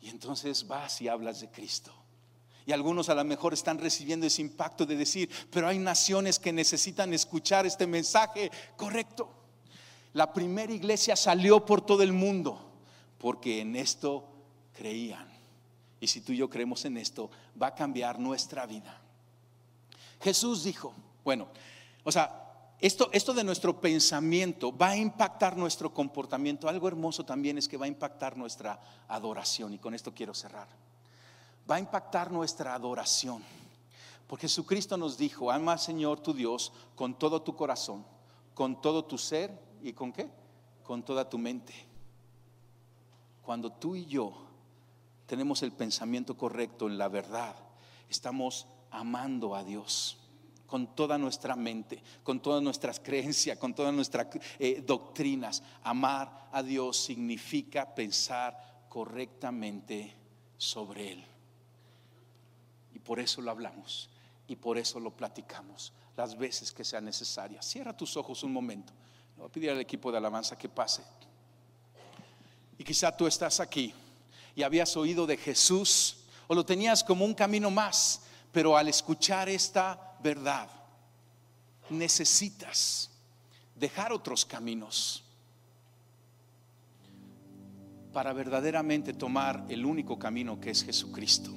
Y 0.00 0.08
entonces 0.08 0.66
vas 0.66 1.00
y 1.00 1.08
hablas 1.08 1.40
de 1.40 1.50
Cristo. 1.50 1.92
Y 2.66 2.72
algunos 2.72 3.08
a 3.08 3.14
lo 3.14 3.24
mejor 3.24 3.54
están 3.54 3.78
recibiendo 3.78 4.26
ese 4.26 4.42
impacto 4.42 4.84
de 4.84 4.96
decir, 4.96 5.30
pero 5.50 5.68
hay 5.68 5.78
naciones 5.78 6.38
que 6.38 6.52
necesitan 6.52 7.14
escuchar 7.14 7.64
este 7.64 7.86
mensaje 7.86 8.50
correcto. 8.76 9.30
La 10.12 10.32
primera 10.32 10.72
iglesia 10.72 11.16
salió 11.16 11.64
por 11.64 11.80
todo 11.80 12.02
el 12.02 12.12
mundo 12.12 12.68
porque 13.18 13.60
en 13.60 13.74
esto 13.76 14.28
creían. 14.72 15.28
Y 16.00 16.06
si 16.06 16.20
tú 16.20 16.32
y 16.32 16.36
yo 16.36 16.48
creemos 16.48 16.84
en 16.84 16.96
esto, 16.96 17.30
va 17.60 17.68
a 17.68 17.74
cambiar 17.74 18.18
nuestra 18.18 18.66
vida. 18.66 19.00
Jesús 20.20 20.64
dijo, 20.64 20.94
bueno, 21.24 21.48
o 22.04 22.12
sea, 22.12 22.47
esto, 22.80 23.08
esto 23.12 23.34
de 23.34 23.42
nuestro 23.42 23.80
pensamiento 23.80 24.76
va 24.76 24.90
a 24.90 24.96
impactar 24.96 25.56
nuestro 25.56 25.92
comportamiento. 25.92 26.68
Algo 26.68 26.86
hermoso 26.86 27.24
también 27.24 27.58
es 27.58 27.66
que 27.66 27.76
va 27.76 27.86
a 27.86 27.88
impactar 27.88 28.36
nuestra 28.36 28.80
adoración. 29.08 29.72
Y 29.72 29.78
con 29.78 29.94
esto 29.94 30.14
quiero 30.14 30.32
cerrar. 30.32 30.68
Va 31.68 31.76
a 31.76 31.80
impactar 31.80 32.30
nuestra 32.30 32.74
adoración. 32.74 33.42
Porque 34.28 34.46
Jesucristo 34.46 34.96
nos 34.96 35.18
dijo, 35.18 35.50
ama 35.50 35.72
al 35.72 35.80
Señor 35.80 36.20
tu 36.20 36.32
Dios 36.32 36.72
con 36.94 37.18
todo 37.18 37.42
tu 37.42 37.56
corazón, 37.56 38.04
con 38.54 38.80
todo 38.80 39.04
tu 39.04 39.18
ser 39.18 39.50
y 39.82 39.92
con 39.92 40.12
qué? 40.12 40.28
Con 40.84 41.02
toda 41.02 41.28
tu 41.28 41.38
mente. 41.38 41.74
Cuando 43.42 43.72
tú 43.72 43.96
y 43.96 44.06
yo 44.06 44.34
tenemos 45.26 45.62
el 45.62 45.72
pensamiento 45.72 46.36
correcto 46.36 46.86
en 46.86 46.96
la 46.96 47.08
verdad, 47.08 47.56
estamos 48.08 48.66
amando 48.90 49.56
a 49.56 49.64
Dios 49.64 50.18
con 50.68 50.94
toda 50.94 51.16
nuestra 51.18 51.56
mente, 51.56 52.00
con 52.22 52.40
todas 52.40 52.62
nuestras 52.62 53.00
creencias, 53.00 53.58
con 53.58 53.74
todas 53.74 53.92
nuestras 53.92 54.28
eh, 54.58 54.84
doctrinas. 54.86 55.62
Amar 55.82 56.50
a 56.52 56.62
Dios 56.62 56.98
significa 56.98 57.94
pensar 57.94 58.84
correctamente 58.88 60.14
sobre 60.58 61.12
Él. 61.12 61.24
Y 62.94 62.98
por 62.98 63.18
eso 63.18 63.40
lo 63.40 63.50
hablamos 63.50 64.10
y 64.46 64.56
por 64.56 64.76
eso 64.76 65.00
lo 65.00 65.10
platicamos 65.10 65.92
las 66.16 66.36
veces 66.36 66.70
que 66.70 66.84
sea 66.84 67.00
necesaria. 67.00 67.62
Cierra 67.62 67.96
tus 67.96 68.16
ojos 68.16 68.42
un 68.42 68.52
momento. 68.52 68.92
Le 69.36 69.42
voy 69.42 69.48
a 69.48 69.52
pedir 69.52 69.70
al 69.70 69.80
equipo 69.80 70.12
de 70.12 70.18
alabanza 70.18 70.58
que 70.58 70.68
pase. 70.68 71.02
Y 72.76 72.84
quizá 72.84 73.16
tú 73.16 73.26
estás 73.26 73.58
aquí 73.58 73.94
y 74.54 74.62
habías 74.62 74.94
oído 74.96 75.26
de 75.26 75.36
Jesús 75.38 76.18
o 76.46 76.54
lo 76.54 76.66
tenías 76.66 77.02
como 77.02 77.24
un 77.24 77.34
camino 77.34 77.70
más, 77.70 78.22
pero 78.52 78.76
al 78.76 78.88
escuchar 78.88 79.48
esta 79.48 80.07
verdad, 80.22 80.68
necesitas 81.90 83.10
dejar 83.74 84.12
otros 84.12 84.44
caminos 84.44 85.24
para 88.12 88.32
verdaderamente 88.32 89.12
tomar 89.12 89.64
el 89.68 89.84
único 89.84 90.18
camino 90.18 90.60
que 90.60 90.70
es 90.70 90.84
Jesucristo. 90.84 91.50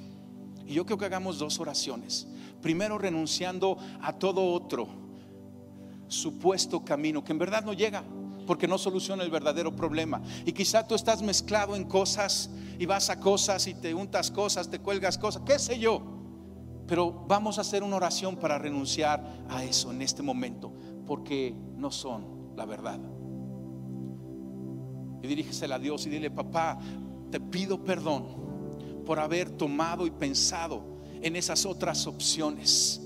Y 0.66 0.74
yo 0.74 0.86
creo 0.86 0.98
que 0.98 1.06
hagamos 1.06 1.38
dos 1.38 1.58
oraciones. 1.58 2.26
Primero 2.60 2.98
renunciando 2.98 3.76
a 4.00 4.12
todo 4.12 4.52
otro 4.52 4.88
supuesto 6.08 6.84
camino 6.84 7.24
que 7.24 7.32
en 7.32 7.38
verdad 7.38 7.64
no 7.64 7.72
llega 7.72 8.04
porque 8.46 8.68
no 8.68 8.78
soluciona 8.78 9.24
el 9.24 9.30
verdadero 9.30 9.74
problema. 9.74 10.22
Y 10.44 10.52
quizá 10.52 10.86
tú 10.86 10.94
estás 10.94 11.22
mezclado 11.22 11.74
en 11.74 11.84
cosas 11.84 12.50
y 12.78 12.86
vas 12.86 13.10
a 13.10 13.18
cosas 13.18 13.66
y 13.66 13.74
te 13.74 13.94
untas 13.94 14.30
cosas, 14.30 14.68
te 14.68 14.78
cuelgas 14.78 15.18
cosas, 15.18 15.42
qué 15.46 15.58
sé 15.58 15.78
yo. 15.78 16.11
Pero 16.86 17.24
vamos 17.28 17.58
a 17.58 17.62
hacer 17.62 17.82
una 17.82 17.96
oración 17.96 18.36
para 18.36 18.58
renunciar 18.58 19.44
a 19.48 19.64
eso 19.64 19.90
en 19.90 20.02
este 20.02 20.22
momento, 20.22 20.72
porque 21.06 21.54
no 21.76 21.90
son 21.90 22.54
la 22.56 22.64
verdad. 22.64 23.00
Y 25.22 25.26
dirígesela 25.26 25.76
a 25.76 25.78
Dios 25.78 26.06
y 26.06 26.10
dile, 26.10 26.30
papá, 26.30 26.78
te 27.30 27.40
pido 27.40 27.82
perdón 27.82 28.26
por 29.06 29.18
haber 29.18 29.50
tomado 29.50 30.06
y 30.06 30.10
pensado 30.10 30.82
en 31.22 31.36
esas 31.36 31.64
otras 31.64 32.06
opciones. 32.06 33.00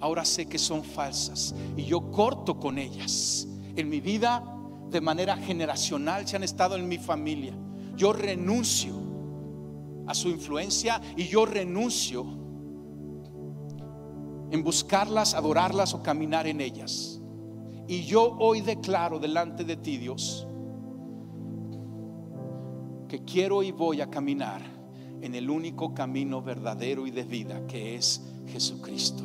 Ahora 0.00 0.24
sé 0.24 0.46
que 0.46 0.58
son 0.58 0.82
falsas 0.82 1.54
y 1.76 1.84
yo 1.84 2.10
corto 2.10 2.58
con 2.58 2.78
ellas. 2.78 3.46
En 3.76 3.88
mi 3.88 4.00
vida 4.00 4.42
de 4.90 5.00
manera 5.00 5.36
generacional 5.36 6.26
se 6.26 6.36
han 6.36 6.42
estado 6.42 6.76
en 6.76 6.88
mi 6.88 6.98
familia. 6.98 7.54
Yo 7.96 8.12
renuncio 8.12 8.94
a 10.06 10.14
su 10.14 10.28
influencia 10.28 11.00
y 11.16 11.24
yo 11.28 11.44
renuncio 11.44 12.24
en 14.50 14.62
buscarlas, 14.62 15.34
adorarlas 15.34 15.94
o 15.94 16.02
caminar 16.02 16.46
en 16.46 16.60
ellas. 16.60 17.20
Y 17.86 18.04
yo 18.04 18.36
hoy 18.38 18.60
declaro 18.60 19.18
delante 19.18 19.64
de 19.64 19.76
ti, 19.76 19.96
Dios, 19.96 20.46
que 23.08 23.24
quiero 23.24 23.62
y 23.62 23.72
voy 23.72 24.00
a 24.00 24.08
caminar 24.08 24.62
en 25.20 25.34
el 25.34 25.50
único 25.50 25.92
camino 25.92 26.40
verdadero 26.40 27.06
y 27.06 27.10
de 27.10 27.24
vida 27.24 27.66
que 27.66 27.96
es 27.96 28.22
Jesucristo. 28.46 29.24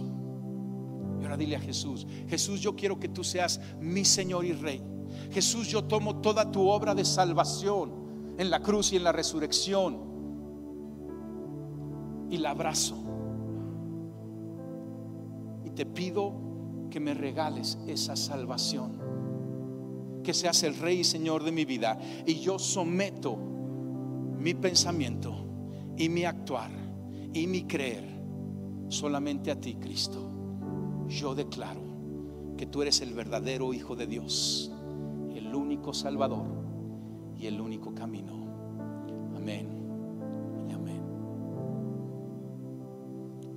Y 1.19 1.23
ahora 1.23 1.37
dile 1.37 1.55
a 1.55 1.59
Jesús, 1.59 2.05
Jesús, 2.27 2.59
yo 2.59 2.75
quiero 2.75 2.99
que 2.99 3.09
tú 3.09 3.23
seas 3.23 3.61
mi 3.79 4.03
Señor 4.03 4.45
y 4.45 4.53
Rey. 4.53 4.81
Jesús, 5.31 5.67
yo 5.67 5.83
tomo 5.83 6.17
toda 6.17 6.51
tu 6.51 6.67
obra 6.67 6.93
de 6.93 7.05
salvación 7.05 8.35
en 8.37 8.49
la 8.49 8.61
cruz 8.61 8.91
y 8.93 8.97
en 8.97 9.03
la 9.03 9.11
resurrección 9.11 10.15
y 12.29 12.37
la 12.37 12.51
abrazo. 12.51 12.97
Te 15.75 15.85
pido 15.85 16.33
que 16.89 16.99
me 16.99 17.13
regales 17.13 17.77
esa 17.87 18.15
salvación, 18.15 18.99
que 20.23 20.33
seas 20.33 20.63
el 20.63 20.75
Rey 20.77 21.01
y 21.01 21.03
Señor 21.03 21.43
de 21.43 21.51
mi 21.51 21.65
vida. 21.65 21.99
Y 22.25 22.35
yo 22.35 22.57
someto 22.57 23.37
mi 24.39 24.53
pensamiento 24.53 25.35
y 25.97 26.09
mi 26.09 26.25
actuar 26.25 26.71
y 27.33 27.47
mi 27.47 27.63
creer 27.63 28.05
solamente 28.87 29.51
a 29.51 29.59
ti, 29.59 29.75
Cristo. 29.75 30.31
Yo 31.07 31.35
declaro 31.35 31.81
que 32.57 32.65
tú 32.65 32.81
eres 32.81 33.01
el 33.01 33.13
verdadero 33.13 33.73
Hijo 33.73 33.95
de 33.95 34.07
Dios 34.07 34.71
único 35.55 35.93
Salvador 35.93 36.45
y 37.37 37.47
el 37.47 37.59
único 37.59 37.93
camino. 37.93 38.33
Amén 39.35 39.67
y 40.69 40.73
amén. 40.73 41.01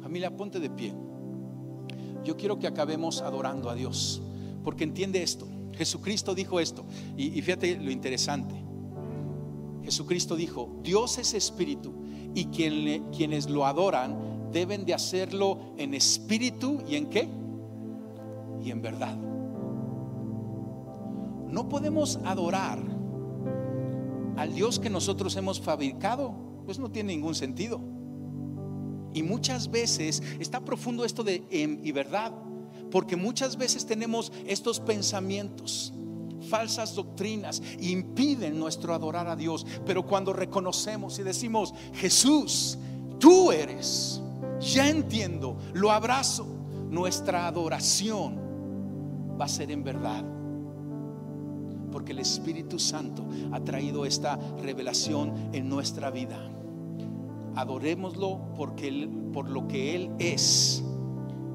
Familia, 0.01 0.35
ponte 0.37 0.59
de 0.59 0.71
pie. 0.71 0.95
Yo 2.25 2.37
quiero 2.37 2.59
que 2.59 2.67
acabemos 2.67 3.23
adorando 3.23 3.71
a 3.71 3.75
Dios, 3.75 4.21
porque 4.65 4.85
entiende 4.85 5.23
esto. 5.23 5.49
Jesucristo 5.75 6.35
dijo 6.35 6.61
esto, 6.61 6.85
y, 7.17 7.41
fíjate 7.41 7.77
lo 7.77 7.91
interesante. 7.91 8.55
Jesucristo 9.85 10.37
dijo, 10.37 10.81
Dios 10.83 11.19
es 11.19 11.35
espíritu, 11.35 11.95
y 12.35 12.47
quien 12.47 13.11
quienes 13.11 13.49
lo 13.49 13.65
adoran 13.65 14.51
deben 14.53 14.85
de 14.85 14.95
hacerlo 14.95 15.59
en 15.77 15.95
espíritu 15.95 16.83
y 16.89 16.97
en 16.97 17.07
qué? 17.07 17.29
Y 18.63 18.71
en 18.71 18.83
verdad. 18.83 19.17
No 21.49 21.69
podemos 21.69 22.19
adorar 22.25 22.79
al 24.37 24.55
Dios 24.55 24.79
que 24.79 24.91
nosotros 24.91 25.35
hemos 25.37 25.61
fabricado, 25.61 26.35
pues 26.65 26.79
no 26.79 26.91
tiene 26.91 27.15
ningún 27.15 27.35
sentido. 27.35 27.81
Y 29.19 29.23
muchas 29.25 29.69
veces 29.69 30.23
está 30.39 30.61
profundo 30.61 31.05
esto 31.05 31.25
de 31.25 31.43
em, 31.51 31.81
y 31.83 31.91
verdad, 31.91 32.33
porque 32.89 33.17
muchas 33.17 33.57
veces 33.57 33.85
tenemos 33.85 34.33
estos 34.47 34.79
pensamientos, 34.79 35.93
falsas 36.49 36.95
doctrinas, 36.95 37.61
impiden 37.81 38.61
nuestro 38.61 38.95
adorar 38.95 39.27
a 39.27 39.35
Dios. 39.35 39.67
Pero 39.85 40.07
cuando 40.07 40.33
reconocemos 40.33 41.19
y 41.19 41.25
decimos, 41.25 41.75
Jesús, 41.95 42.79
tú 43.19 43.51
eres, 43.51 44.23
ya 44.61 44.89
entiendo, 44.89 45.59
lo 45.73 45.91
abrazo, 45.91 46.47
nuestra 46.89 47.49
adoración 47.49 48.39
va 49.37 49.47
a 49.47 49.49
ser 49.49 49.73
en 49.73 49.83
verdad 49.83 50.25
porque 51.91 52.13
el 52.13 52.21
Espíritu 52.21 52.79
Santo 52.79 53.27
ha 53.51 53.59
traído 53.59 54.05
esta 54.05 54.39
revelación 54.63 55.51
en 55.53 55.69
nuestra 55.69 56.11
vida. 56.11 56.39
Adorémoslo 57.59 58.55
porque 58.57 59.09
por 59.33 59.49
lo 59.49 59.67
que 59.67 59.95
Él 59.95 60.11
es 60.19 60.83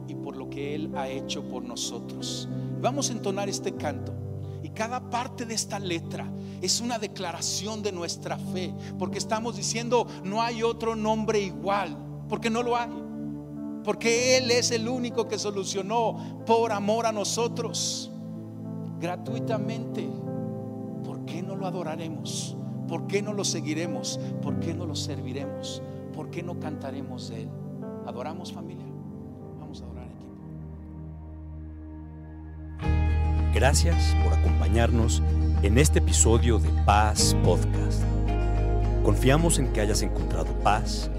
y 0.08 0.16
por 0.16 0.36
lo 0.36 0.49
que 0.49 0.76
Él 0.76 0.91
ha 0.95 1.08
hecho 1.08 1.43
por 1.47 1.64
nosotros. 1.64 2.47
Vamos 2.82 3.10
a 3.10 3.14
entonar 3.14 3.49
este 3.49 3.74
canto. 3.74 4.14
Y 4.62 4.70
cada 4.70 5.10
parte 5.10 5.45
de 5.45 5.54
esta 5.54 5.80
letra 5.80 6.32
es 6.62 6.80
una 6.80 6.99
declaración 6.99 7.82
de 7.82 7.91
nuestra 7.91 8.38
fe, 8.38 8.74
porque 8.97 9.18
estamos 9.18 9.56
diciendo, 9.58 10.08
no 10.24 10.41
hay 10.41 10.64
otro 10.64 10.95
nombre 10.95 11.39
igual, 11.39 11.97
porque 12.30 12.49
no 12.49 12.64
lo 12.64 12.78
hay. 12.78 12.89
Porque 13.84 14.38
Él 14.38 14.51
es 14.51 14.72
el 14.72 14.88
único 14.88 15.28
que 15.28 15.38
solucionó 15.38 16.43
por 16.45 16.72
amor 16.72 17.06
a 17.06 17.12
nosotros, 17.12 18.10
gratuitamente 18.99 20.08
qué 21.26 21.41
no 21.41 21.56
lo 21.56 21.66
adoraremos? 21.66 22.56
¿Por 22.88 23.08
qué 23.08 23.22
no 23.22 23.34
lo 23.34 23.43
seguiremos? 23.43 24.20
¿Por 24.41 24.60
qué 24.60 24.74
no 24.74 24.86
lo 24.86 24.95
serviremos? 24.95 25.82
¿Por 26.14 26.30
qué 26.30 26.43
no 26.43 26.59
cantaremos 26.59 27.30
de 27.30 27.43
Él? 27.43 27.49
¿Adoramos 28.05 28.53
familia? 28.53 28.86
Vamos 29.59 29.82
a 29.82 29.86
adorar 29.86 30.05
equipo. 30.05 30.34
Gracias 33.53 34.16
por 34.24 34.34
acompañarnos 34.34 35.22
en 35.64 35.78
este 35.78 35.99
episodio 35.99 36.59
de 36.59 36.70
Paz 36.86 37.36
Podcast. 37.43 38.03
Confiamos 39.03 39.59
en 39.59 39.74
que 39.74 39.82
hayas 39.82 40.01
encontrado 40.01 40.53
paz, 40.59 41.11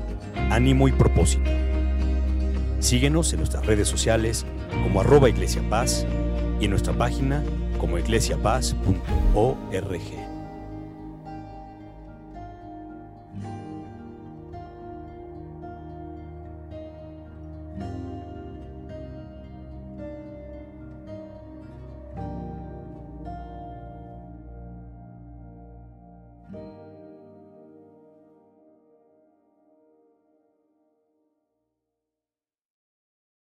ánimo 0.51 0.89
y 0.89 0.93
propósito. 0.93 1.51
Síguenos 2.79 3.33
en 3.33 3.41
nuestras 3.41 3.67
redes 3.67 3.89
sociales 3.89 4.47
como 4.83 5.01
arroba 5.01 5.29
y 5.29 5.35
en 6.65 6.71
nuestra 6.71 6.93
página 6.93 7.43
como 7.79 7.99
iglesiapaz.org. 7.99 10.34